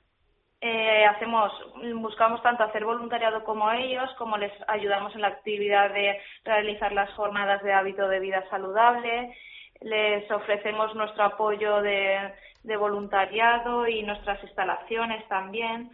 [0.62, 1.52] eh, hacemos,
[1.96, 7.10] buscamos tanto hacer voluntariado como ellos, como les ayudamos en la actividad de realizar las
[7.14, 9.36] jornadas de hábito de vida saludable,
[9.82, 12.34] les ofrecemos nuestro apoyo de,
[12.78, 15.92] voluntariado y nuestras instalaciones también.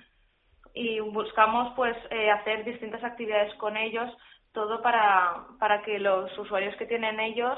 [0.73, 4.12] Y buscamos pues eh, hacer distintas actividades con ellos
[4.51, 7.58] todo para, para que los usuarios que tienen ellos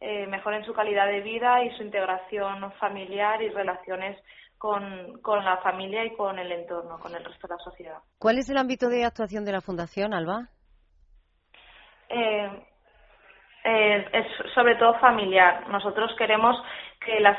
[0.00, 4.18] eh, mejoren su calidad de vida y su integración familiar y relaciones
[4.58, 7.98] con, con la familia y con el entorno, con el resto de la sociedad.
[8.18, 10.48] ¿Cuál es el ámbito de actuación de la Fundación, Alba?
[12.08, 12.50] Eh,
[13.64, 15.68] eh, es sobre todo familiar.
[15.68, 16.56] Nosotros queremos
[17.04, 17.38] que las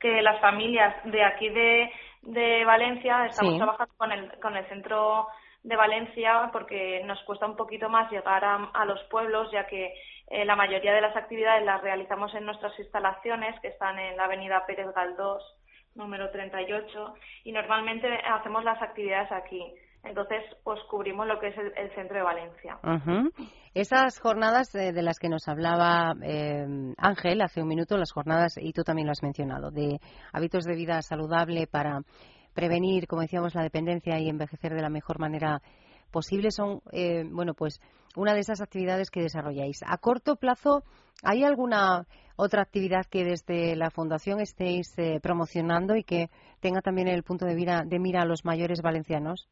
[0.00, 1.92] que las familias de aquí de,
[2.22, 5.28] de Valencia estamos trabajando con el con el centro
[5.62, 9.92] de Valencia porque nos cuesta un poquito más llegar a, los pueblos ya que
[10.28, 14.24] eh, la mayoría de las actividades las realizamos en nuestras instalaciones que están en la
[14.24, 15.42] avenida Pérez Galdós
[15.94, 19.62] número 38, y normalmente hacemos las actividades aquí.
[20.02, 22.78] Entonces, pues cubrimos lo que es el, centro de Valencia.
[23.74, 26.64] Esas jornadas de, las que nos hablaba eh,
[26.96, 30.00] Ángel hace un minuto, las jornadas, y tú también lo has mencionado, de
[30.32, 32.00] hábitos de vida saludable para
[32.54, 35.60] prevenir, como decíamos, la dependencia y envejecer de la mejor manera
[36.10, 37.80] posibles son, eh, bueno, pues
[38.16, 39.82] una de esas actividades que desarrolláis.
[39.86, 40.82] A corto plazo,
[41.22, 46.28] ¿hay alguna otra actividad que desde la Fundación estéis eh, promocionando y que
[46.60, 49.48] tenga también el punto de mira, de mira a los mayores valencianos?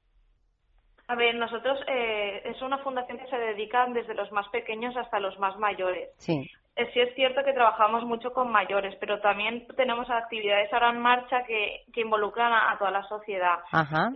[1.06, 5.20] A ver, nosotros eh, es una fundación que se dedica desde los más pequeños hasta
[5.20, 6.10] los más mayores.
[6.18, 6.50] Sí.
[6.78, 11.00] Eh, sí es cierto que trabajamos mucho con mayores, pero también tenemos actividades ahora en
[11.00, 13.58] marcha que, que involucran a, toda la sociedad.
[13.72, 14.12] Ajá.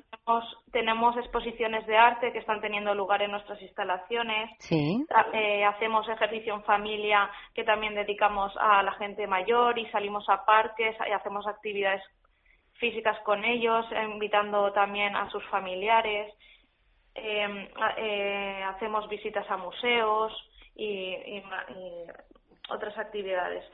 [0.70, 4.48] Tenemos, exposiciones de arte que están teniendo lugar en nuestras instalaciones.
[4.61, 5.05] Sí.
[5.33, 10.44] Eh, hacemos ejercicio en familia que también dedicamos a la gente mayor y salimos a
[10.44, 12.03] parques y hacemos actividades
[12.75, 16.33] físicas con ellos, invitando también a sus familiares.
[17.14, 20.33] Em, eh, hacemos visitas a museos
[20.77, 21.42] y,
[22.70, 23.64] otras actividades.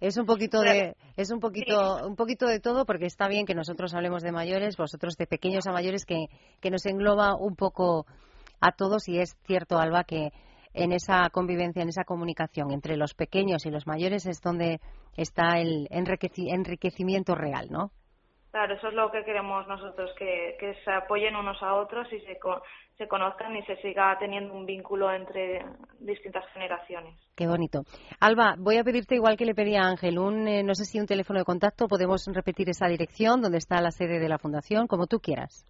[0.00, 3.54] Es un poquito de es un poquito un poquito de todo porque está bien que
[3.54, 6.26] nosotros hablemos de mayores, vosotros de pequeños a mayores que,
[6.60, 8.06] que nos engloba un poco
[8.60, 10.30] a todos y es cierto Alba que
[10.72, 14.80] en esa convivencia, en esa comunicación entre los pequeños y los mayores es donde
[15.16, 17.90] está el enriquecimiento real, ¿no?
[18.50, 22.38] Claro, eso es lo que queremos nosotros, que, se apoyen unos a otros y se,
[22.96, 25.64] se conozcan y se siga teniendo un vínculo entre
[26.00, 27.14] distintas generaciones.
[27.36, 27.82] Qué bonito.
[28.20, 30.98] Alba, voy a pedirte igual que le pedí a Ángel, un, eh, no sé si
[30.98, 34.86] un teléfono de contacto, podemos repetir esa dirección donde está la sede de la Fundación,
[34.86, 35.66] como tú quieras.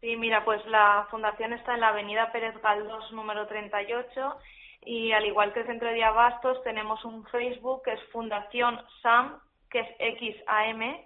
[0.00, 4.36] Sí, mira, pues la Fundación está en la Avenida Pérez Galdós, número 38,
[4.86, 9.38] y al igual que el Centro de Abastos, tenemos un Facebook que es Fundación SAM,
[9.70, 10.96] que es XAM,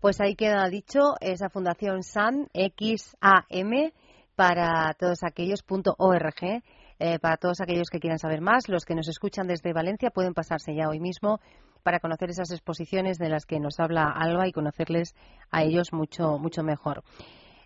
[0.00, 3.94] Pues ahí queda dicho esa Fundación SAM, X-A-M,
[4.36, 5.64] para todos aquellos,
[5.98, 6.62] .org,
[6.98, 8.68] eh, para todos aquellos que quieran saber más.
[8.68, 11.40] Los que nos escuchan desde Valencia pueden pasarse ya hoy mismo
[11.82, 15.14] para conocer esas exposiciones de las que nos habla Alba y conocerles
[15.50, 17.02] a ellos mucho, mucho mejor.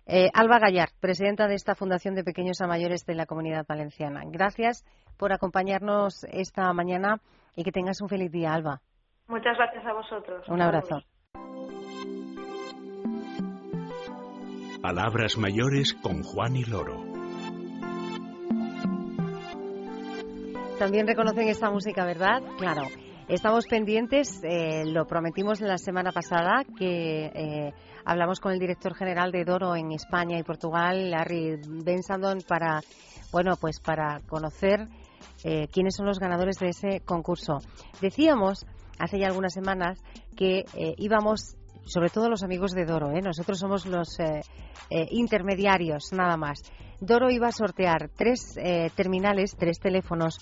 [0.05, 4.23] Eh, Alba Gallar, presidenta de esta Fundación de Pequeños a Mayores de la Comunidad Valenciana.
[4.25, 4.83] Gracias
[5.17, 7.21] por acompañarnos esta mañana
[7.55, 8.81] y que tengas un feliz día, Alba.
[9.27, 10.47] Muchas gracias a vosotros.
[10.49, 11.01] Un abrazo.
[14.81, 17.03] Palabras mayores con Juan y Loro.
[20.79, 22.41] También reconocen esta música, ¿verdad?
[22.57, 22.81] Claro.
[23.31, 29.31] Estamos pendientes, eh, lo prometimos la semana pasada, que eh, hablamos con el director general
[29.31, 32.81] de Doro en España y Portugal, Larry Bensandon, para,
[33.31, 34.89] bueno, pues para conocer
[35.45, 37.59] eh, quiénes son los ganadores de ese concurso.
[38.01, 38.65] Decíamos
[38.99, 40.03] hace ya algunas semanas
[40.35, 40.65] que
[40.97, 44.17] íbamos sobre todo los amigos de Doro, nosotros somos los
[44.89, 46.63] intermediarios, nada más.
[46.99, 48.55] Doro iba a sortear tres
[48.95, 50.37] terminales, tres teléfonos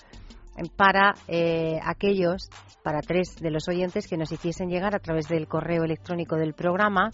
[0.67, 2.49] para eh, aquellos,
[2.83, 6.53] para tres de los oyentes que nos hiciesen llegar a través del correo electrónico del
[6.53, 7.11] programa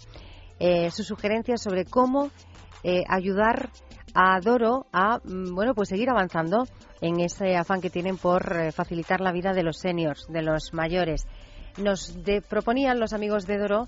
[0.58, 2.30] eh, sus sugerencias sobre cómo
[2.82, 3.70] eh, ayudar
[4.14, 6.66] a Doro a mm, bueno pues seguir avanzando
[7.00, 11.26] en ese afán que tienen por facilitar la vida de los seniors, de los mayores.
[11.76, 12.16] Nos
[12.48, 13.86] proponían los amigos de Doro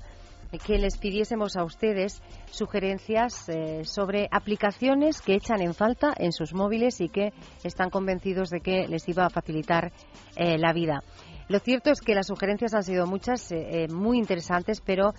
[0.56, 6.54] que les pidiésemos a ustedes sugerencias eh, sobre aplicaciones que echan en falta en sus
[6.54, 7.32] móviles y que
[7.64, 9.92] están convencidos de que les iba a facilitar
[10.36, 11.02] eh, la vida.
[11.48, 15.14] Lo cierto es que las sugerencias han sido muchas, eh, muy interesantes, pero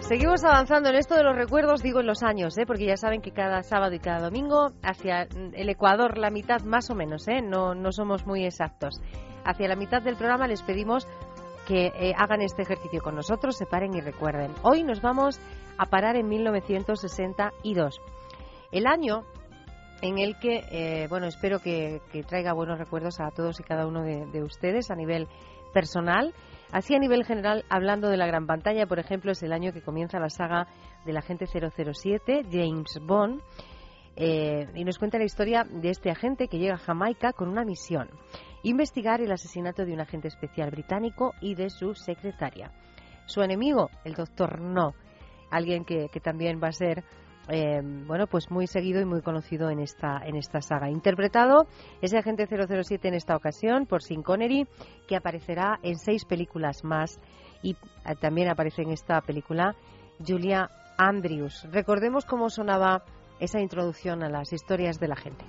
[0.00, 2.64] Seguimos avanzando en esto de los recuerdos, digo en los años, ¿eh?
[2.66, 6.90] porque ya saben que cada sábado y cada domingo hacia el Ecuador la mitad más
[6.90, 7.42] o menos, ¿eh?
[7.42, 9.00] no, no somos muy exactos.
[9.44, 11.06] hacia la mitad del programa les pedimos
[11.70, 14.50] que eh, hagan este ejercicio con nosotros, se paren y recuerden.
[14.64, 15.38] Hoy nos vamos
[15.78, 18.00] a parar en 1962,
[18.72, 19.22] el año
[20.02, 24.02] en el que, eh, bueno, espero que, traiga buenos recuerdos a todos y cada uno
[24.02, 25.28] de, ustedes a nivel
[25.72, 26.34] personal.
[26.72, 29.80] Así a nivel general, hablando de la gran pantalla, por ejemplo, es el año que
[29.80, 30.66] comienza la saga
[31.04, 33.42] del agente 007, James Bond,
[34.16, 37.64] eh, y nos cuenta la historia de este agente que llega a Jamaica con una
[37.64, 38.10] misión,
[38.62, 42.72] investigar el asesinato de un agente especial británico y de su secretaria.
[43.26, 44.94] Su enemigo, el doctor No,
[45.50, 47.04] alguien que también va a ser
[47.52, 50.88] eh, bueno, pues muy seguido y muy conocido en esta, en esta saga.
[50.88, 51.66] Interpretado
[52.00, 54.68] ese agente 007 en esta ocasión por Sean Connery,
[55.08, 57.18] que aparecerá en seis películas más
[57.62, 59.74] y eh, también aparece en esta película
[60.24, 61.66] Julia Andrews.
[61.72, 63.02] Recordemos cómo sonaba
[63.40, 65.44] esa introducción a las historias de la gente.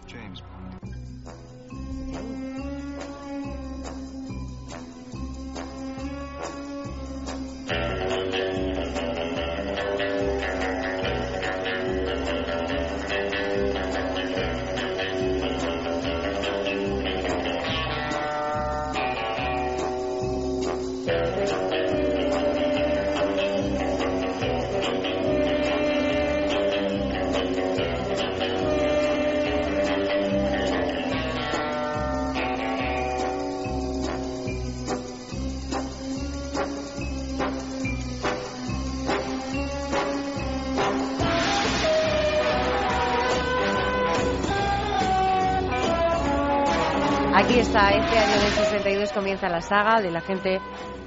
[48.91, 50.59] 1992 comienza la saga del agente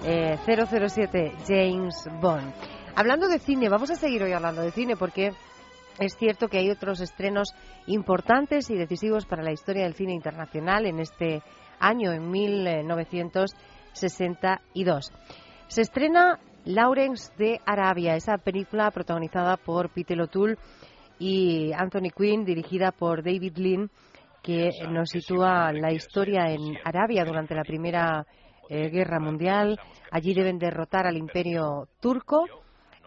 [0.04, 2.54] eh, 007 James Bond.
[2.96, 5.32] Hablando de cine, vamos a seguir hoy hablando de cine porque
[5.98, 7.54] es cierto que hay otros estrenos
[7.86, 11.42] importantes y decisivos para la historia del cine internacional en este
[11.78, 15.12] año, en 1962.
[15.68, 20.56] Se estrena Lawrence de Arabia, esa película protagonizada por Peter O'Toole
[21.18, 23.90] y Anthony Quinn, dirigida por David Lean
[24.44, 28.26] que nos sitúa la historia en Arabia durante la Primera
[28.68, 29.80] eh, Guerra Mundial.
[30.10, 32.44] Allí deben derrotar al imperio turco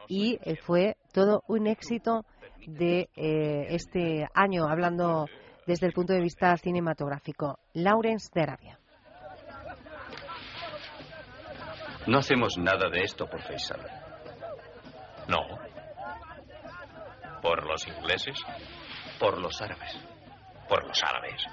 [0.07, 2.25] y eh, fue todo un éxito
[2.65, 5.27] de eh, este año, hablando
[5.67, 7.59] desde el punto de vista cinematográfico.
[7.73, 8.79] Lawrence de Arabia.
[12.07, 13.81] No hacemos nada de esto por Faisal.
[15.27, 15.41] No.
[17.43, 18.39] ¿Por los ingleses?
[19.19, 20.16] Por los árabes
[20.67, 21.45] por los árabes.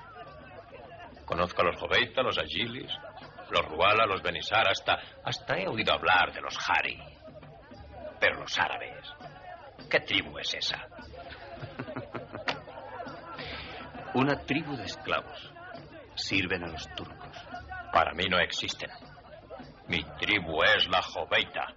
[1.24, 2.92] Conozco a los Joveita, los Agilis,
[3.50, 7.02] los Ruala, los Benisar, hasta, hasta he oído hablar de los Hari.
[8.20, 9.06] Pero los árabes,
[9.90, 10.86] ¿qué tribu es esa?
[14.14, 15.52] Una tribu de esclavos.
[16.14, 17.36] Sirven a los turcos.
[17.92, 18.90] Para mí no existen.
[19.88, 21.74] Mi tribu es la Joveita.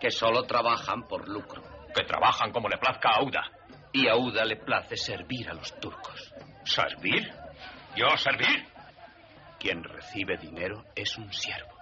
[0.00, 1.62] Que solo trabajan por lucro.
[1.94, 3.44] Que trabajan como le plazca a Auda.
[3.92, 6.34] Y a Auda le place servir a los turcos.
[6.64, 7.28] ¿Servir?
[7.96, 8.64] ¿Yo servir?
[9.58, 11.80] Quien recibe dinero es un siervo.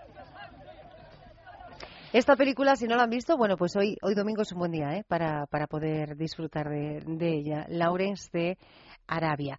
[2.12, 4.72] Esta película, si no la han visto, bueno, pues hoy, hoy domingo es un buen
[4.72, 5.05] día ¿eh?
[5.07, 7.66] para, para poder disfrutar de, ella.
[7.68, 8.57] Lawrence de
[9.07, 9.59] Arabia.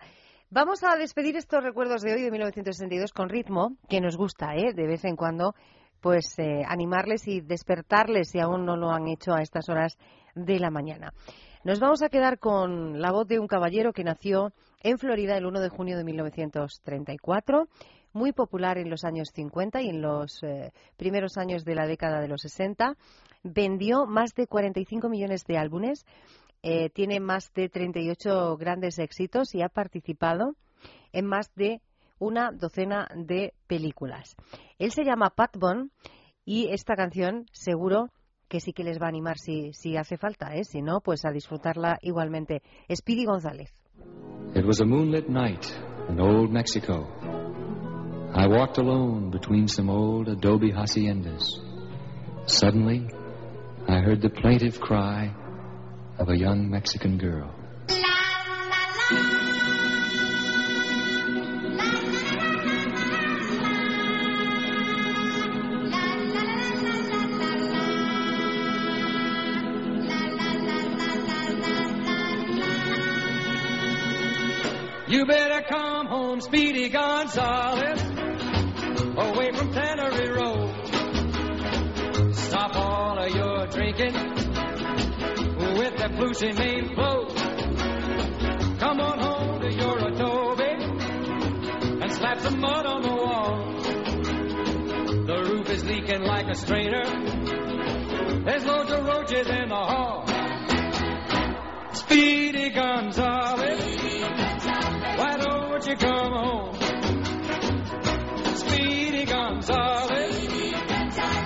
[0.49, 4.73] Vamos a despedir estos recuerdos de hoy, de 1962, con ritmo, que nos gusta, ¿eh?
[4.73, 5.53] de vez en cuando,
[6.01, 9.99] pues eh, animarles y despertarles si aún no lo han hecho a estas horas
[10.33, 11.13] de la mañana.
[11.63, 15.45] Nos vamos a quedar con la voz de un caballero que nació en Florida el
[15.45, 17.67] 1 de junio de 1934,
[18.13, 22.21] muy popular en los años 50 y en los eh, primeros años de la década
[22.21, 22.95] de los 60.
[23.43, 26.05] Vendió más de 45 millones de álbumes,
[26.61, 30.55] eh, tiene más de 38 grandes éxitos y ha participado
[31.13, 31.81] en más de
[32.19, 34.35] una docena de películas.
[34.77, 35.91] Él se llama Pat Bond
[36.43, 38.09] y esta canción seguro
[38.49, 40.63] que sí que les va a animar si, si hace falta, ¿eh?
[40.63, 42.61] si no, pues a disfrutarla igualmente.
[42.91, 43.78] Speedy González.
[44.55, 45.71] It was a moonlit night
[46.09, 47.07] in old Mexico.
[48.33, 51.43] I walked alone between some old adobe haciendas.
[52.47, 53.07] Suddenly,
[53.87, 55.33] I heard the plaintive cry
[56.17, 57.53] of a young Mexican girl.
[75.09, 77.99] You better come home, Speedy Gonzales,
[79.17, 80.85] away from Tannery Road.
[82.35, 84.13] Stop all of your drinking
[85.79, 87.35] with that Lucy main float.
[88.79, 90.63] Come on home to your adobe
[92.03, 93.65] and slap some mud on the wall.
[95.25, 97.03] The roof is leaking like a strainer.
[98.45, 100.27] There's loads of roaches in the hall.
[101.93, 104.08] Speedy Gonzales,
[105.89, 106.75] you come home?
[108.55, 110.11] Speedy Gonzales,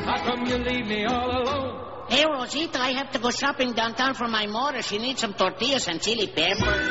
[0.06, 2.06] how come you leave me all alone?
[2.10, 4.82] Hey, Rosita, I have to go shopping downtown for my mother.
[4.82, 6.90] She needs some tortillas and chili pepper.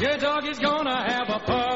[0.00, 1.75] Your dog is gonna have a puppy,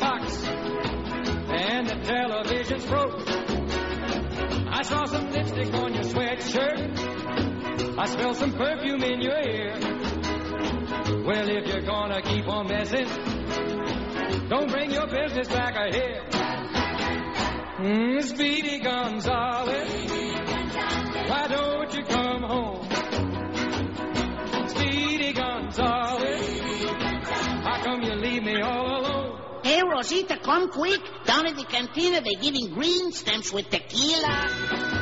[0.00, 3.28] and the television's broke.
[4.68, 7.98] I saw some lipstick on your sweatshirt.
[7.98, 9.76] I smell some perfume in your ear.
[11.24, 13.06] Well, if you're gonna keep on messing,
[14.48, 16.24] don't bring your business back here.
[17.78, 19.68] Mm, Speedy Gonzales,
[21.28, 22.88] why don't you come home?
[24.68, 26.21] Speedy Gonzales,
[29.92, 31.00] Rosita, come quick.
[31.26, 35.01] Down at the cantina, they're giving green stamps with tequila.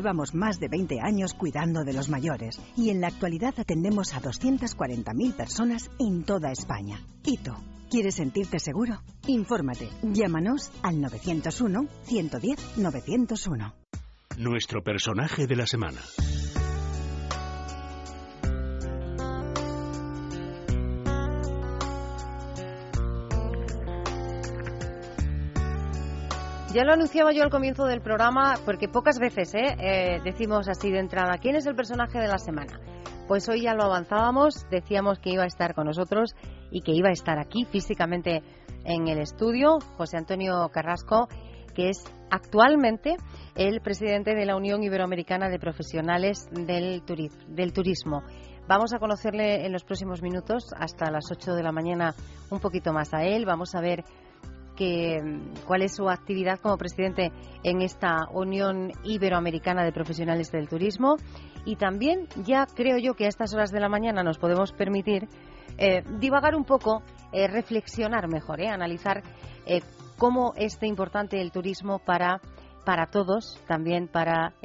[0.01, 4.19] Llevamos más de 20 años cuidando de los mayores y en la actualidad atendemos a
[4.19, 6.99] 240.000 personas en toda España.
[7.23, 7.51] ¿Y tú?
[7.87, 9.03] ¿Quieres sentirte seguro?
[9.27, 9.87] Infórmate.
[10.01, 13.73] Llámanos al 901-110-901.
[14.39, 15.99] Nuestro personaje de la semana.
[26.73, 29.75] Ya lo anunciaba yo al comienzo del programa, porque pocas veces ¿eh?
[29.77, 32.79] Eh, decimos así de entrada, ¿quién es el personaje de la semana?
[33.27, 36.33] Pues hoy ya lo avanzábamos, decíamos que iba a estar con nosotros
[36.71, 38.41] y que iba a estar aquí físicamente
[38.85, 41.27] en el estudio, José Antonio Carrasco,
[41.75, 43.17] que es actualmente
[43.55, 47.03] el presidente de la Unión Iberoamericana de Profesionales del,
[47.49, 48.23] del Turismo.
[48.69, 52.15] Vamos a conocerle en los próximos minutos, hasta las 8 de la mañana,
[52.49, 53.45] un poquito más a él.
[53.45, 54.05] Vamos a ver
[55.65, 57.31] cuál es su actividad como presidente
[57.63, 61.17] en esta Unión Iberoamericana de Profesionales del Turismo.
[61.65, 65.27] Y también ya creo yo que a estas horas de la mañana nos podemos permitir
[65.77, 67.01] eh, divagar un poco,
[67.31, 69.23] eh, reflexionar mejor, eh, analizar
[70.17, 72.41] cómo es de importante el turismo para
[72.83, 74.55] para todos, también para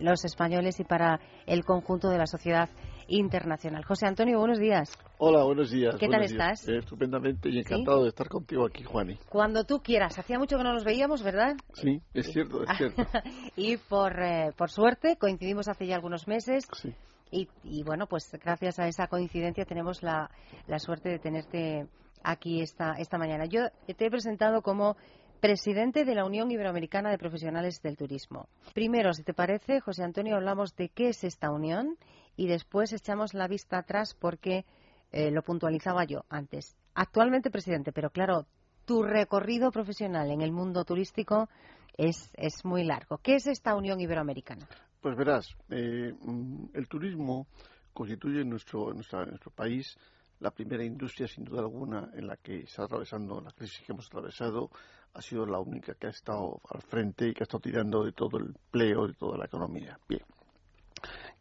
[0.00, 2.68] los españoles y para el conjunto de la sociedad
[3.08, 3.84] internacional.
[3.84, 4.96] José Antonio, buenos días.
[5.18, 5.96] Hola, buenos días.
[5.98, 6.68] ¿Qué tal estás?
[6.68, 9.18] Eh, estupendamente y encantado de estar contigo aquí, Juani.
[9.28, 10.18] Cuando tú quieras.
[10.18, 11.56] Hacía mucho que no nos veíamos, ¿verdad?
[11.72, 13.02] Sí, es cierto, es cierto.
[13.56, 16.66] y por, eh, por suerte coincidimos hace ya algunos meses.
[16.72, 16.94] Sí.
[17.30, 20.30] Y, y, bueno, pues gracias a esa coincidencia tenemos la,
[20.66, 21.86] la suerte de tenerte
[22.22, 23.44] aquí esta, esta mañana.
[23.46, 24.96] Yo te he presentado como
[25.40, 28.48] presidente de la Unión Iberoamericana de Profesionales del Turismo.
[28.74, 31.96] Primero, si te parece, José Antonio, hablamos de qué es esta unión
[32.38, 34.64] y después echamos la vista atrás porque
[35.10, 36.76] eh, lo puntualizaba yo antes.
[36.94, 38.46] Actualmente presidente, pero claro,
[38.84, 41.48] tu recorrido profesional en el mundo turístico
[41.96, 43.18] es, es muy largo.
[43.18, 44.68] ¿Qué es esta Unión Iberoamericana?
[45.00, 47.48] Pues verás, eh, mm, el turismo
[47.92, 49.98] constituye en nuestro, nuestro país
[50.38, 54.06] la primera industria, sin duda alguna, en la que está atravesando la crisis que hemos
[54.06, 54.70] atravesado.
[55.14, 58.12] Ha sido la única que ha estado al frente y que ha estado tirando de
[58.12, 59.98] todo el empleo, de toda la economía.
[60.08, 60.22] Bien.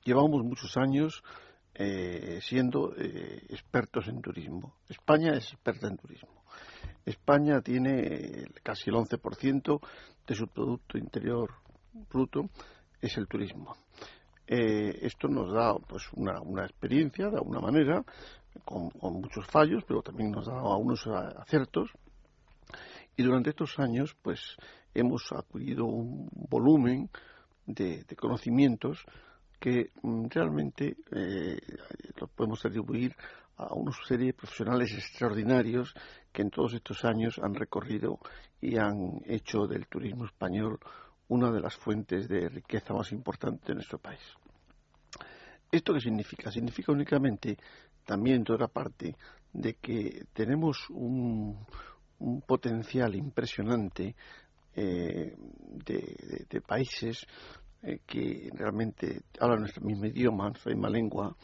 [0.07, 1.21] Llevamos muchos años
[1.73, 4.77] eh, siendo eh, expertos en turismo.
[4.87, 6.45] España es experta en turismo.
[7.05, 9.81] España tiene casi el 11%
[10.25, 11.51] de su Producto Interior
[12.09, 12.49] Bruto
[13.01, 13.75] es el turismo.
[14.47, 18.01] Eh, esto nos da pues una, una, experiencia, de alguna manera,
[18.63, 21.91] con, muchos fallos, pero también nos da algunos aciertos.
[23.17, 24.39] Y durante estos años, pues
[24.93, 27.09] hemos acudido un volumen
[27.65, 29.05] de conocimientos
[29.59, 31.57] que mm, realmente eh,
[32.19, 33.15] lo podemos atribuir
[33.57, 35.93] a una serie de profesionales extraordinarios
[36.31, 38.19] que en todos estos años han recorrido
[38.61, 40.79] y han hecho del turismo español
[41.29, 44.21] una de las fuentes de riqueza más importantes de nuestro país.
[45.71, 46.51] ¿Esto qué significa?
[46.51, 47.57] Significa únicamente
[48.05, 49.15] también, de otra parte,
[49.51, 51.65] de que tenemos un,
[52.47, 54.15] potencial impresionante
[54.75, 55.35] eh,
[55.85, 57.27] de, países
[57.83, 61.35] eh, que realmente hablan nuestro mismo idioma, nuestra misma lengua,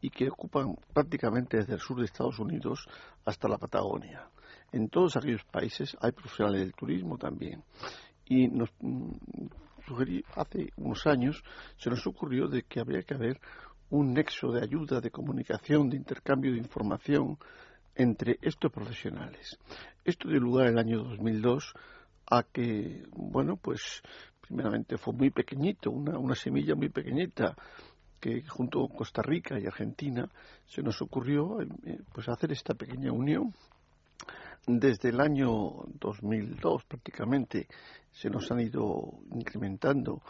[0.00, 2.86] y que ocupan prácticamente desde el sur de Estados Unidos
[3.24, 4.28] hasta la Patagonia.
[4.72, 7.64] En todos aquellos países hay profesionales del turismo también.
[8.26, 8.64] Y mm,
[10.36, 11.42] hace unos años
[11.78, 13.40] se nos ocurrió de que habría que haber
[13.90, 17.38] un nexo de ayuda, de comunicación, de intercambio de información
[17.94, 19.58] entre estos profesionales.
[20.04, 21.74] Esto dio lugar en el año 2002
[22.30, 24.02] a que, bueno, pues
[24.48, 27.54] primeramente fue muy pequeñito, una, una semilla muy pequeñita,
[28.18, 30.28] que junto con Costa Rica y Argentina
[30.66, 33.54] se nos ocurrió eh, pues hacer esta pequeña unión.
[34.66, 37.68] Desde el año 2002 prácticamente
[38.10, 40.20] se nos han ido incrementando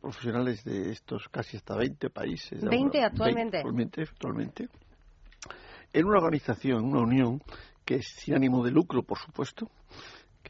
[0.00, 2.62] profesionales de estos casi hasta 20 países.
[2.62, 3.58] 20 actualmente.
[3.58, 4.68] actualmente, actualmente.
[5.92, 7.42] En una organización, una unión
[7.84, 9.70] que es sin ánimo de lucro, por supuesto,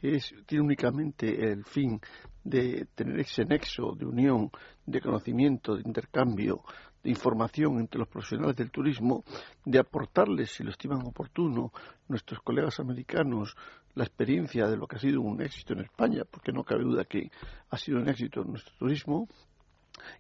[0.01, 2.01] que es, tiene únicamente el fin
[2.43, 4.51] de tener ese nexo de unión,
[4.87, 6.63] de conocimiento, de intercambio,
[7.03, 9.25] de información entre los profesionales del turismo,
[9.65, 11.73] de aportarles, si lo estiman oportuno,
[12.09, 13.55] nuestros colegas americanos,
[13.95, 17.05] la experiencia de lo que ha sido un éxito en España, porque no cabe duda
[17.05, 17.31] que
[17.71, 19.29] ha sido un éxito nuestro turismo,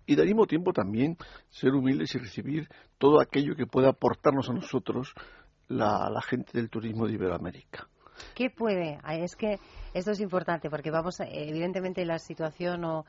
[0.07, 1.17] y de al mismo tiempo también
[1.49, 2.69] ser humildes y recibir
[2.99, 5.15] todo aquello que pueda aportarnos a nosotros
[5.69, 7.89] la, la gente del turismo de Iberoamérica.
[8.35, 8.99] ¿Qué puede?
[9.03, 9.59] Ah, es que
[9.95, 13.05] esto es importante porque vamos, evidentemente la situación o,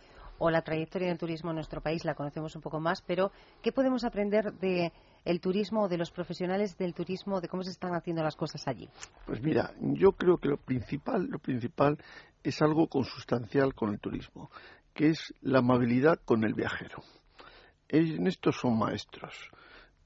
[0.49, 3.31] la trayectoria del turismo en nuestro país la conocemos un poco más, pero
[3.61, 4.91] ¿qué podemos aprender de
[5.23, 8.89] el turismo, de los profesionales del turismo, de cómo se están haciendo las cosas allí?
[9.27, 11.99] Pues mira, yo creo que lo principal, lo principal
[12.43, 14.49] es algo consustancial con el turismo,
[14.95, 17.03] que es la amabilidad con el viajero.
[17.87, 19.35] En esto son maestros.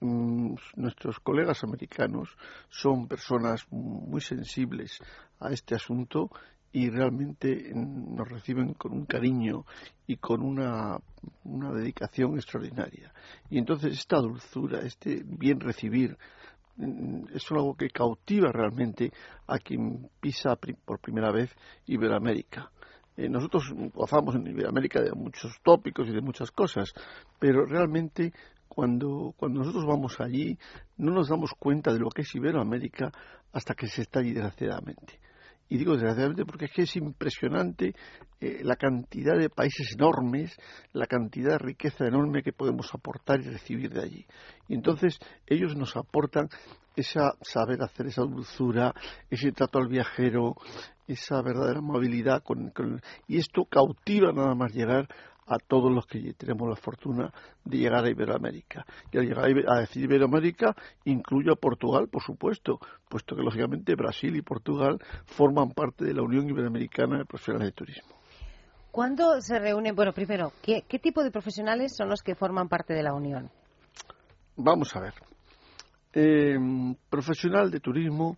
[0.01, 2.29] Mm, nuestros colegas americanos
[2.69, 4.99] son personas muy sensibles
[5.39, 6.29] a este asunto
[6.73, 9.65] y realmente mm, nos reciben con un cariño
[10.05, 10.97] y con una,
[11.45, 13.13] una dedicación extraordinaria.
[13.49, 16.17] Y entonces esta dulzura, este bien recibir,
[16.75, 19.13] mm, es algo que cautiva realmente
[19.47, 22.69] a quien pisa por primera vez Iberoamérica.
[23.15, 26.93] Eh, nosotros gozamos en Iberoamérica de muchos tópicos y de muchas cosas,
[27.39, 28.33] pero realmente
[28.67, 30.57] cuando, cuando nosotros vamos allí
[30.97, 33.11] no nos damos cuenta de lo que es Iberoamérica
[33.53, 35.19] hasta que se está allí desgraciadamente.
[35.67, 37.95] Y digo desgraciadamente porque es que es impresionante
[38.39, 40.55] eh, la cantidad de países enormes,
[40.93, 44.25] la cantidad de riqueza enorme que podemos aportar y recibir de allí.
[44.67, 46.49] Y entonces ellos nos aportan
[46.95, 48.93] esa saber hacer, esa dulzura,
[49.29, 50.55] ese trato al viajero,
[51.07, 52.43] esa verdadera amabilidad.
[52.43, 52.71] Con,
[53.27, 55.07] y esto cautiva nada más llegar
[55.47, 57.31] a todos los que tenemos la fortuna
[57.63, 58.85] de llegar a Iberoamérica.
[59.11, 64.35] Y al llegar a decir Iberoamérica incluyo a Portugal, por supuesto, puesto que lógicamente Brasil
[64.35, 68.15] y Portugal forman parte de la Unión Iberoamericana de Profesionales de Turismo.
[68.91, 69.93] ¿Cuándo se reúnen?
[69.93, 73.51] Bueno, primero, ¿qué, tipo de profesionales son los que forman parte de la Unión?
[74.55, 75.13] Vamos a ver.
[76.13, 76.57] Eh,
[77.09, 78.37] profesional de turismo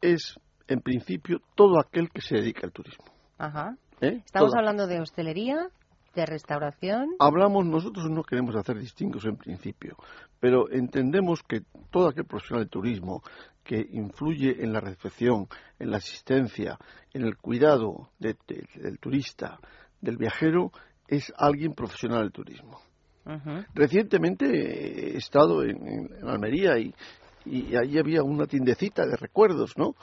[0.00, 3.04] es, en principio, todo aquel que se dedica al turismo.
[3.36, 3.76] Ajá.
[4.00, 4.22] ¿Eh?
[4.24, 5.68] Estamos hablando de hostelería,
[6.14, 7.10] de restauración?
[7.18, 9.96] Hablamos, nosotros no queremos hacer distingos en principio,
[10.38, 13.22] pero entendemos que todo aquel profesional de turismo
[13.62, 15.46] que influye en la recepción,
[15.78, 16.78] en la asistencia,
[17.12, 18.36] en el cuidado del
[18.98, 19.58] turista,
[20.00, 20.72] del viajero,
[21.06, 22.80] es alguien profesional del turismo.
[23.74, 26.92] Recientemente he estado en, Almería y,
[27.44, 29.94] y, ahí había una tiendecita de recuerdos, ¿no?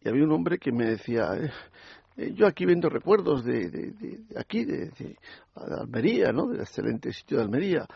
[0.00, 1.50] Y había un hombre que me decía, eh,
[2.16, 5.16] eh, yo aquí vendo recuerdos de, de, aquí, de,
[5.54, 6.46] Almería, ¿no?
[6.46, 7.86] Del excelente sitio de Almería.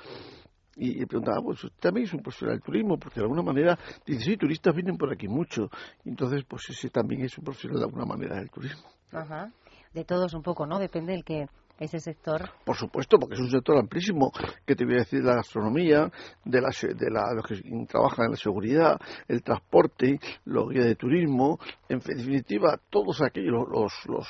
[0.78, 4.24] Y, preguntaba, pues usted también es un profesional del turismo, porque de alguna manera, dice,
[4.24, 5.70] sí, turistas vienen por aquí mucho.
[6.04, 8.82] Entonces, pues ese también es un profesional de alguna manera del turismo.
[9.10, 9.50] Ajá.
[9.94, 10.78] De todos un poco, ¿no?
[10.78, 11.46] Depende del que
[11.78, 12.50] ese sector?
[12.64, 14.32] Por supuesto, porque es un sector amplísimo,
[14.64, 16.10] que te voy a decir de la gastronomía,
[16.44, 20.94] de, la, de la, los que trabajan en la seguridad, el transporte, los guías de
[20.94, 21.58] turismo,
[21.88, 24.26] en definitiva, todos aquellos, los, los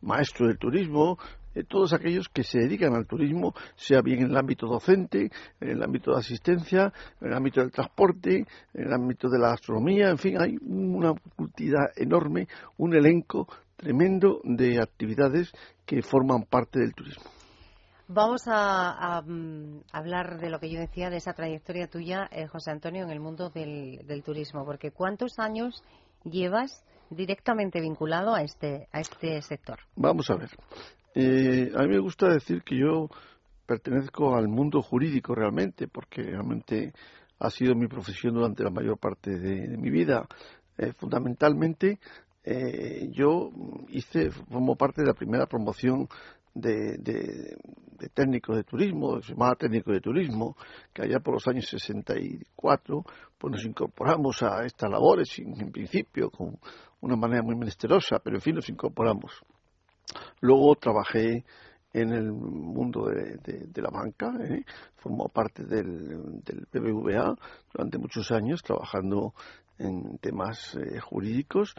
[0.00, 1.18] maestros del turismo,
[1.56, 5.68] eh, todos aquellos que se dedican al turismo, sea bien en el ámbito docente, en
[5.70, 10.10] el ámbito de asistencia, en el ámbito del transporte, en el ámbito de la gastronomía,
[10.10, 15.52] en fin, hay una cantidad enorme, un elenco tremendo de actividades
[15.84, 17.24] que forman parte del turismo.
[18.08, 22.46] Vamos a, a, mm, hablar de lo que yo decía, de esa trayectoria tuya, eh,
[22.46, 25.82] José Antonio, en el mundo del, del turismo, porque ¿cuántos años
[26.22, 29.78] llevas directamente vinculado a este, a este sector?
[29.96, 30.50] Vamos a ver.
[31.14, 33.08] Eh, a mí me gusta decir que yo
[33.66, 36.92] pertenezco al mundo jurídico realmente, porque realmente
[37.40, 40.28] ha sido mi profesión durante la mayor parte de, de mi vida.
[40.78, 41.98] Eh, fundamentalmente,
[42.46, 43.50] eh, yo
[43.88, 46.08] hice, formo parte de la primera promoción
[46.54, 47.56] de, de,
[47.98, 50.56] de técnicos de turismo, se llamaba técnico de turismo,
[50.92, 53.04] que allá por los años 64
[53.36, 56.56] pues nos incorporamos a estas labores, en, principio con
[57.00, 59.32] una manera muy menesterosa, pero en fin nos incorporamos.
[60.40, 61.44] Luego trabajé
[61.92, 64.64] en el mundo de la banca, ¿eh?
[64.96, 67.34] formó parte del, del, BBVA
[67.72, 69.34] durante muchos años trabajando
[69.78, 71.74] en temas eh, jurídicos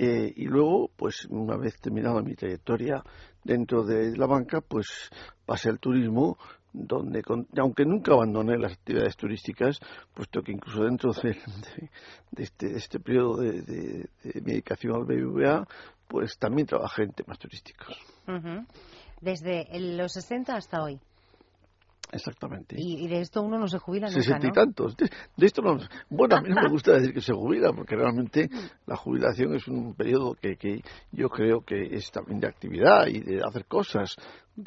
[0.00, 3.02] eh, y luego, pues una vez terminada mi trayectoria
[3.42, 5.10] dentro de la banca, pues
[5.44, 6.38] pasé al turismo
[6.72, 7.20] donde,
[7.58, 9.80] aunque nunca abandoné las actividades turísticas,
[10.14, 11.36] puesto que incluso dentro de,
[12.36, 14.08] este, este, periodo de, de,
[14.40, 15.66] mi dedicación al BBVA,
[16.06, 17.98] pues también trabajé en temas turísticos.
[19.20, 21.00] Desde los 60 hasta hoy.
[22.12, 22.76] Exactamente.
[22.78, 24.54] Y, y, de esto uno no se jubila nunca, Sesenta y ¿no?
[24.54, 24.96] tantos.
[24.96, 25.78] De, de, esto no...
[26.08, 28.48] Bueno, a mí no me gusta decir que se jubila, porque realmente
[28.86, 30.82] la jubilación es un periodo que, que
[31.12, 34.16] yo creo que es también de actividad y de hacer cosas.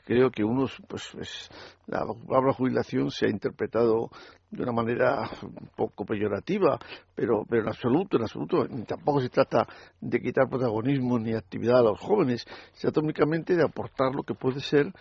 [0.06, 1.50] Creo que uno, pues, es,
[1.88, 4.10] la palabra jubilación se ha interpretado
[4.52, 6.78] de una manera un poco peyorativa,
[7.16, 9.68] pero, pero en absoluto, en absoluto, tampoco se trata
[10.00, 14.34] de quitar protagonismo ni actividad a los jóvenes, se trata únicamente de aportar lo que
[14.34, 14.92] puede ser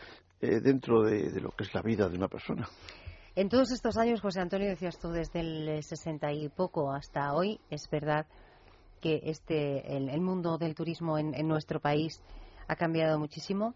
[0.41, 2.69] eh, dentro de, lo que es la vida de una persona.
[3.35, 7.61] En todos estos años, José Antonio, decías tú, desde el 60 y poco hasta hoy,
[7.71, 8.27] es verdad
[9.01, 12.23] que este el, el mundo del turismo en, en, nuestro país
[12.69, 13.75] ha cambiado muchísimo.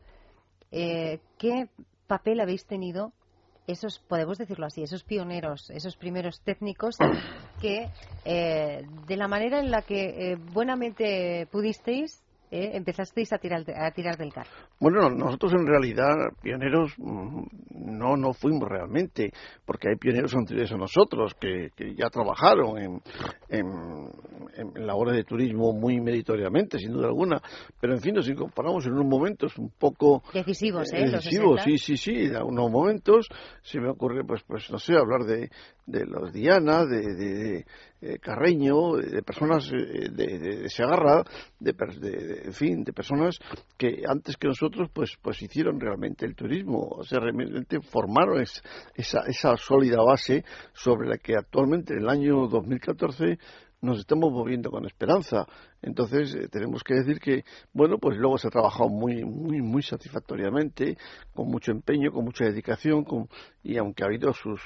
[0.71, 1.69] Eh, ¿Qué
[2.07, 3.13] papel habéis tenido
[3.67, 6.97] esos, podemos decirlo así, esos pioneros, esos primeros técnicos
[7.61, 7.91] que,
[8.25, 12.24] eh, de la manera en la que eh, buenamente pudisteis,
[12.55, 14.49] eh, empezasteis a tirar, a tirar del carro?
[14.79, 17.43] Bueno, nosotros en realidad pioneros mm,
[17.99, 19.33] no no fuimos realmente,
[19.67, 23.03] porque hay pioneros anteriores a nosotros que, que ya trabajaron en,
[23.49, 23.67] en,
[24.57, 27.43] en labores de turismo muy meritoriamente, sin duda alguna,
[27.81, 31.11] pero en fin nos incorporamos en unos momentos un poco decisivos, ¿eh?
[31.11, 33.27] decisivos, sí, sí, sí, en unos momentos
[33.63, 35.51] se me ocurre, pues, pues no sé, hablar de,
[35.87, 37.67] de los Diana, de, de,
[38.01, 41.25] eh, Carreño, de personas eh, de, de, Segarra,
[41.59, 43.39] de, en fin, de personas
[43.77, 48.63] que antes que nosotros pues pues hicieron realmente el turismo, o sea, realmente formaron es,
[48.95, 53.39] esa, esa sólida base sobre la que actualmente en el año 2014
[53.85, 55.47] nos estamos moviendo con esperanza.
[55.83, 59.83] Entonces, eh, tenemos que decir que, bueno, pues luego se ha trabajado muy, muy, muy
[59.83, 60.97] satisfactoriamente,
[61.35, 63.29] con mucho empeño, con mucha dedicación, con,
[63.63, 64.61] y aunque ha habido sus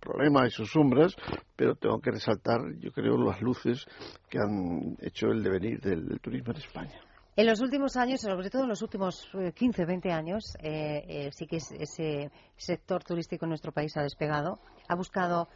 [0.00, 1.16] problemas y sus sombras,
[1.56, 3.86] pero tengo que resaltar, yo creo, las luces
[4.28, 7.00] que han hecho el devenir del, turismo en España.
[7.36, 11.46] En los últimos años, sobre todo en los últimos 15, 20 años, eh, eh, sí
[11.46, 14.58] que ese sector turístico en nuestro país ha despegado.
[14.88, 15.48] Ha buscado,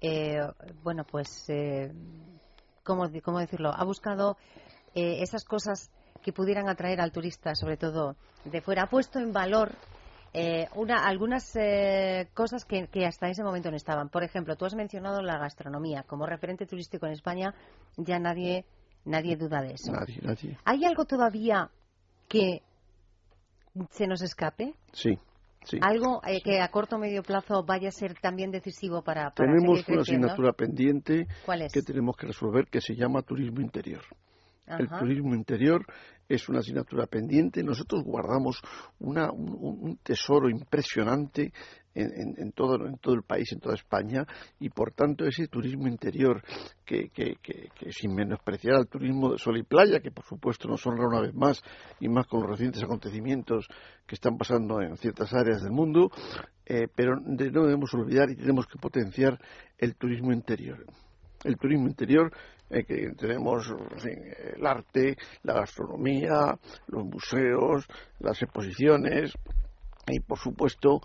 [0.00, 0.38] eh,
[0.82, 1.92] bueno, pues, eh,
[2.88, 3.70] ¿cómo, ¿cómo, decirlo?
[3.72, 4.36] Ha buscado
[4.94, 8.84] eh, esas cosas que pudieran atraer al turista, sobre todo de fuera.
[8.84, 9.70] Ha puesto en valor
[10.32, 14.08] eh, una, algunas eh, cosas que, que, hasta ese momento no estaban.
[14.08, 16.02] Por ejemplo, tú has mencionado la gastronomía.
[16.02, 17.54] Como referente turístico en España,
[17.96, 18.64] ya nadie
[19.08, 19.92] Nadie duda de eso.
[19.92, 20.58] Nadie, nadie.
[20.64, 21.70] ¿Hay algo todavía
[22.28, 22.62] que
[23.90, 24.74] se nos escape?
[24.92, 25.18] Sí.
[25.64, 29.30] Sí, ¿Algo eh, que a corto o medio plazo vaya a ser también decisivo para,
[29.30, 31.26] para Tenemos una asignatura pendiente
[31.72, 34.02] que tenemos que resolver que se llama turismo interior.
[34.66, 34.78] Ajá.
[34.78, 35.84] El turismo interior
[36.28, 37.62] es una asignatura pendiente.
[37.62, 38.60] Nosotros guardamos
[38.98, 41.52] una, un, un, tesoro impresionante
[41.94, 44.26] en, en, todo, en todo el país, en toda España,
[44.60, 46.42] y por tanto ese turismo interior,
[46.84, 47.38] que, que,
[47.92, 51.34] sin menospreciar al turismo de sol y playa, que por supuesto nos honra una vez
[51.34, 51.62] más,
[52.00, 53.68] y más con los recientes acontecimientos
[54.06, 56.10] que están pasando en ciertas áreas del mundo,
[56.66, 59.38] eh, pero no debemos olvidar y tenemos que potenciar
[59.78, 60.84] el turismo interior.
[61.44, 62.32] El turismo interior
[62.70, 63.72] eh, que tenemos
[64.04, 66.58] el arte, la gastronomía,
[66.88, 67.86] los museos,
[68.18, 69.32] las exposiciones
[70.06, 71.00] y, por supuesto,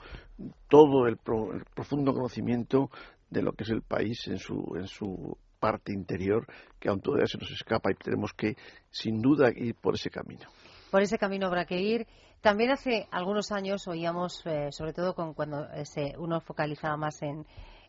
[0.69, 2.89] todo el, pro, el, profundo conocimiento
[3.29, 6.45] de lo que es el país en su, en su parte interior,
[6.79, 8.55] que aún todavía se nos escapa y tenemos que,
[8.91, 10.47] sin duda, ir por ese camino.
[10.91, 12.05] Por ese camino habrá que ir.
[12.41, 17.21] También hace algunos años oíamos, eh, sobre todo con, cuando eh, se, uno focalizaba más
[17.21, 17.45] en,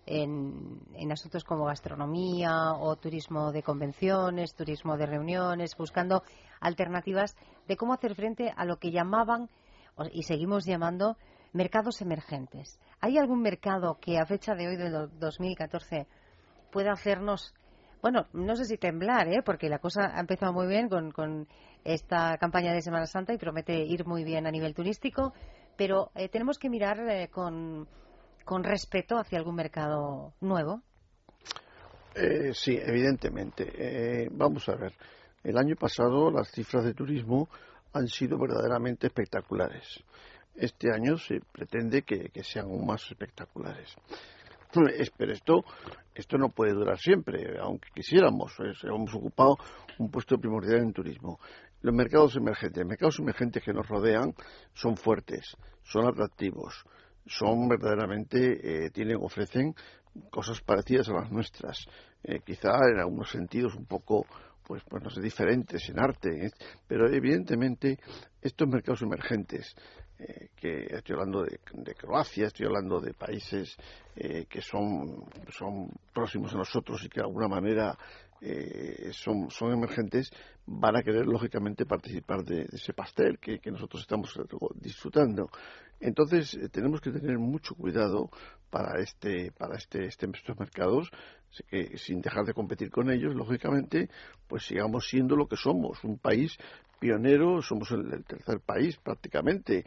[0.06, 6.22] en, en, asuntos como gastronomía o turismo de convenciones, turismo de reuniones, buscando
[6.60, 7.36] alternativas
[7.66, 9.50] de cómo hacer frente a lo que llamaban
[10.12, 11.16] y seguimos llamando
[11.54, 12.78] mercados emergentes.
[13.00, 16.06] ¿Hay algún mercado que a fecha de hoy, del 2014,
[16.70, 17.54] pueda hacernos,
[18.02, 19.42] bueno, no sé si temblar, ¿eh?
[19.42, 21.48] porque la cosa ha empezado muy bien con, con
[21.84, 25.32] esta campaña de Semana Santa y promete ir muy bien a nivel turístico,
[25.76, 27.88] pero eh, tenemos que mirar eh, con,
[28.44, 30.82] con respeto hacia algún mercado nuevo.
[32.14, 33.72] Eh, sí, evidentemente.
[33.76, 34.92] Eh, vamos a ver.
[35.42, 37.48] El año pasado las cifras de turismo
[37.92, 40.02] han sido verdaderamente espectaculares.
[40.54, 43.94] Este año se pretende que, sean aún más espectaculares.
[45.16, 45.64] Pero esto,
[46.14, 48.52] esto no puede durar siempre, aunque quisiéramos.
[48.82, 49.56] Hemos ocupado
[49.98, 51.38] un puesto primordial en turismo.
[51.82, 54.34] Los mercados emergentes, los mercados emergentes que nos rodean
[54.72, 56.84] son fuertes, son atractivos,
[57.26, 59.74] son verdaderamente, eh, tienen, ofrecen
[60.30, 61.86] cosas parecidas a las nuestras,
[62.22, 64.26] eh, quizá en algunos sentidos un poco,
[64.66, 66.50] pues, pues no sé, diferentes en arte, ¿eh?
[66.86, 67.98] pero evidentemente
[68.40, 69.74] estos mercados emergentes,
[70.18, 73.76] eh, que estoy hablando de, Croacia, estoy hablando de países
[74.14, 77.98] que son, son próximos a nosotros y que de alguna manera
[79.10, 80.30] son, son emergentes,
[80.66, 84.32] van a querer lógicamente participar de, ese pastel que, nosotros estamos
[84.76, 85.48] disfrutando.
[85.98, 88.30] Entonces tenemos que tener mucho cuidado
[88.70, 91.10] para este para este, este estos mercados
[91.68, 94.08] que sin dejar de competir con ellos lógicamente
[94.48, 96.56] pues sigamos siendo lo que somos un país
[96.98, 99.84] pionero somos el, tercer país prácticamente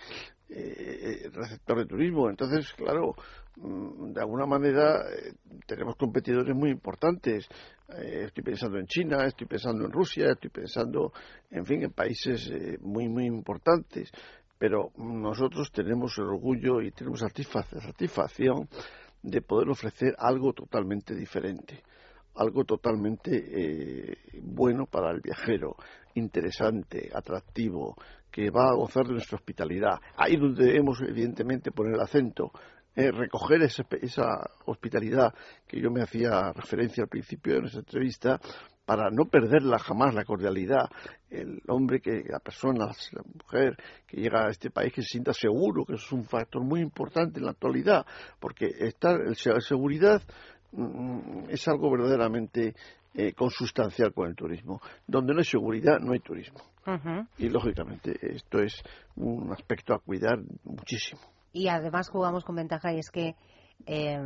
[0.49, 2.29] eh, receptor de turismo.
[2.29, 3.15] Entonces claro
[3.55, 5.33] mm, de alguna manera eh,
[5.65, 7.47] tenemos competidores muy importantes.
[7.89, 11.11] Eh, estoy pensando en China estoy pensando en Rusia estoy pensando
[11.49, 12.51] en fin en países
[12.81, 14.11] muy muy importantes.
[14.59, 18.67] Pero nosotros tenemos el orgullo y tenemos satisfacción
[19.27, 21.83] de poder ofrecer algo totalmente diferente,
[22.35, 25.75] algo totalmente eh, bueno para el viajero,
[26.15, 27.95] interesante, atractivo,
[28.31, 29.99] que va a gozar de nuestra hospitalidad.
[30.15, 32.51] Ahí donde debemos, evidentemente, poner el acento,
[32.95, 35.33] eh, recoger esa, esa hospitalidad
[35.67, 38.39] que yo me hacía referencia al principio de nuestra entrevista,
[38.87, 40.89] para no perderla jamás la cordialidad,
[41.29, 43.75] el hombre que, la persona, la mujer
[44.07, 47.39] que llega a este país que se sienta seguro, que es un factor muy importante
[47.39, 48.05] en la actualidad,
[48.39, 50.21] porque estar, la seguridad
[50.71, 52.75] mm, es algo verdaderamente
[53.13, 54.79] eh, consustancial con el turismo.
[55.05, 56.61] Donde no hay seguridad, no hay turismo.
[57.37, 58.81] Y lógicamente esto es
[59.17, 61.19] un aspecto a cuidar muchísimo.
[61.51, 63.35] Y además jugamos con ventaja y es que
[63.85, 64.17] eh,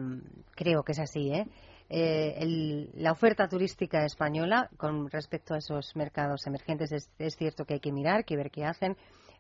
[0.56, 1.48] creo que es así, ¿eh?
[1.94, 7.80] Eh, la oferta turística española con respecto a esos mercados emergentes es, cierto que hay
[7.82, 8.96] que mirar, que ver qué hacen,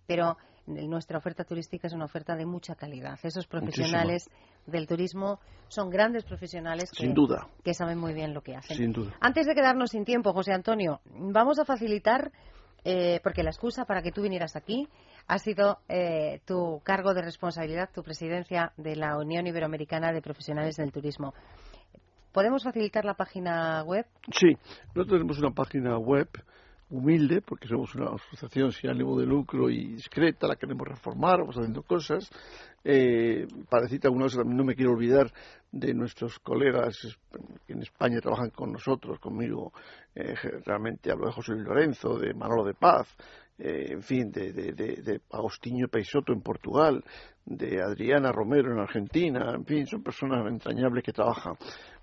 [0.05, 0.35] pero
[0.67, 3.17] nuestra oferta turística es una oferta de mucha calidad.
[3.23, 4.29] Esos profesionales
[4.67, 5.39] del turismo
[5.69, 7.13] son grandes profesionales que,
[7.63, 8.93] que saben muy bien lo que hacen.
[9.21, 12.33] Antes de quedarnos sin tiempo, José Antonio, vamos a facilitar,
[12.83, 14.89] eh, porque la excusa para que tú vinieras aquí
[15.27, 20.75] ha sido eh, tu cargo de responsabilidad, tu presidencia de la Unión Iberoamericana de Profesionales
[20.75, 21.33] del Turismo.
[22.31, 24.05] ¿Podemos facilitar la página web?
[24.31, 24.57] Sí,
[24.95, 26.29] nosotros tenemos una página web
[26.89, 31.57] humilde, porque somos una asociación sin ánimo de lucro y discreta, la queremos reformar, vamos
[31.57, 32.29] haciendo cosas.
[32.83, 35.31] Eh, para decirte algunas no me quiero olvidar
[35.71, 36.97] de nuestros colegas
[37.65, 39.71] que en España trabajan con nosotros, conmigo,
[40.15, 40.33] eh,
[40.65, 43.07] realmente hablo de José Luis Lorenzo, de Manolo de Paz,
[43.57, 47.03] eh, en fin, de, de, de, Agostinho Peixoto en Portugal,
[47.45, 51.55] de Adriana Romero en Argentina, en fin, son personas entrañables que trabajan.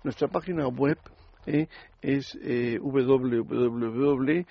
[0.03, 0.97] Nuestra página web
[1.45, 1.67] eh,
[2.01, 4.45] es eh, www.uipt.net.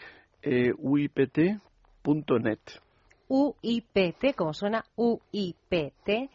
[3.28, 6.30] UIPT, como suena, UIPT.net.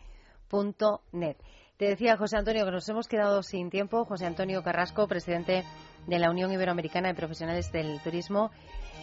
[1.78, 4.06] Te decía José Antonio que nos hemos quedado sin tiempo.
[4.06, 5.64] José Antonio Carrasco, presidente
[6.08, 8.52] de la Unión Iberoamericana de Profesionales del Turismo.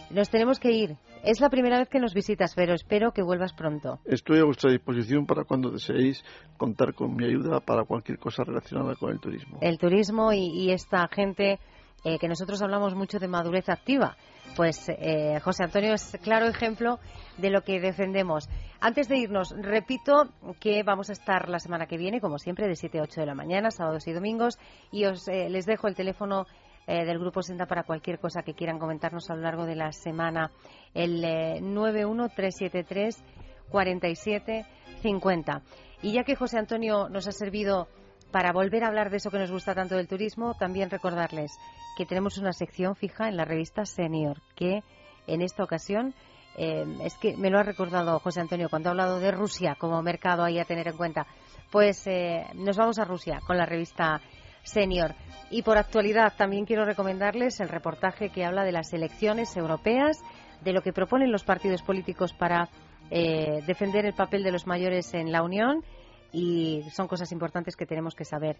[0.09, 0.97] Nos tenemos que ir.
[1.23, 3.99] Es la primera vez que nos visitas, pero espero que vuelvas pronto.
[4.05, 6.23] Estoy a vuestra disposición para cuando deseéis
[6.57, 9.59] contar con mi ayuda para cualquier cosa relacionada con el turismo.
[9.61, 11.59] El turismo y, esta gente
[12.03, 14.17] eh, que nosotros hablamos mucho de madurez activa.
[14.55, 16.99] Pues eh, José Antonio es claro ejemplo
[17.37, 18.49] de lo que defendemos.
[18.81, 22.75] Antes de irnos, repito que vamos a estar la semana que viene, como siempre, de
[22.75, 24.57] 7 a 8 de la mañana, sábados y domingos,
[24.91, 26.47] y os eh, les dejo el teléfono
[26.87, 29.91] eh, del Grupo Senda para cualquier cosa que quieran comentarnos a lo largo de la
[29.91, 30.51] semana.
[30.93, 33.23] El eh, 91373
[33.69, 35.61] 4750.
[36.01, 37.87] Y ya que José Antonio nos ha servido
[38.31, 41.51] para volver a hablar de eso que nos gusta tanto del turismo, también recordarles
[41.97, 44.83] que tenemos una sección fija en la revista Senior, que
[45.27, 46.13] en esta ocasión
[46.57, 50.01] eh, es que me lo ha recordado José Antonio cuando ha hablado de Rusia como
[50.01, 51.27] mercado ahí a tener en cuenta.
[51.71, 54.21] Pues eh, nos vamos a Rusia con la revista
[54.63, 55.15] Senior.
[55.49, 60.17] Y por actualidad también quiero recomendarles el reportaje que habla de las elecciones europeas,
[60.63, 62.69] de lo que proponen los partidos políticos para
[63.09, 65.83] eh, defender el papel de los mayores en la Unión
[66.31, 68.57] y son cosas importantes que tenemos que saber.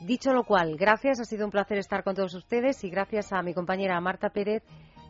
[0.00, 3.42] Dicho lo cual, gracias, ha sido un placer estar con todos ustedes y gracias a
[3.42, 4.62] mi compañera Marta Pérez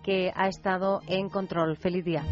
[0.03, 1.76] que ha estado en control.
[1.76, 2.24] Feliz día.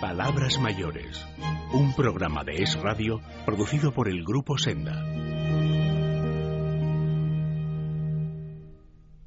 [0.00, 1.26] Palabras Mayores,
[1.72, 5.29] un programa de Es Radio producido por el Grupo Senda.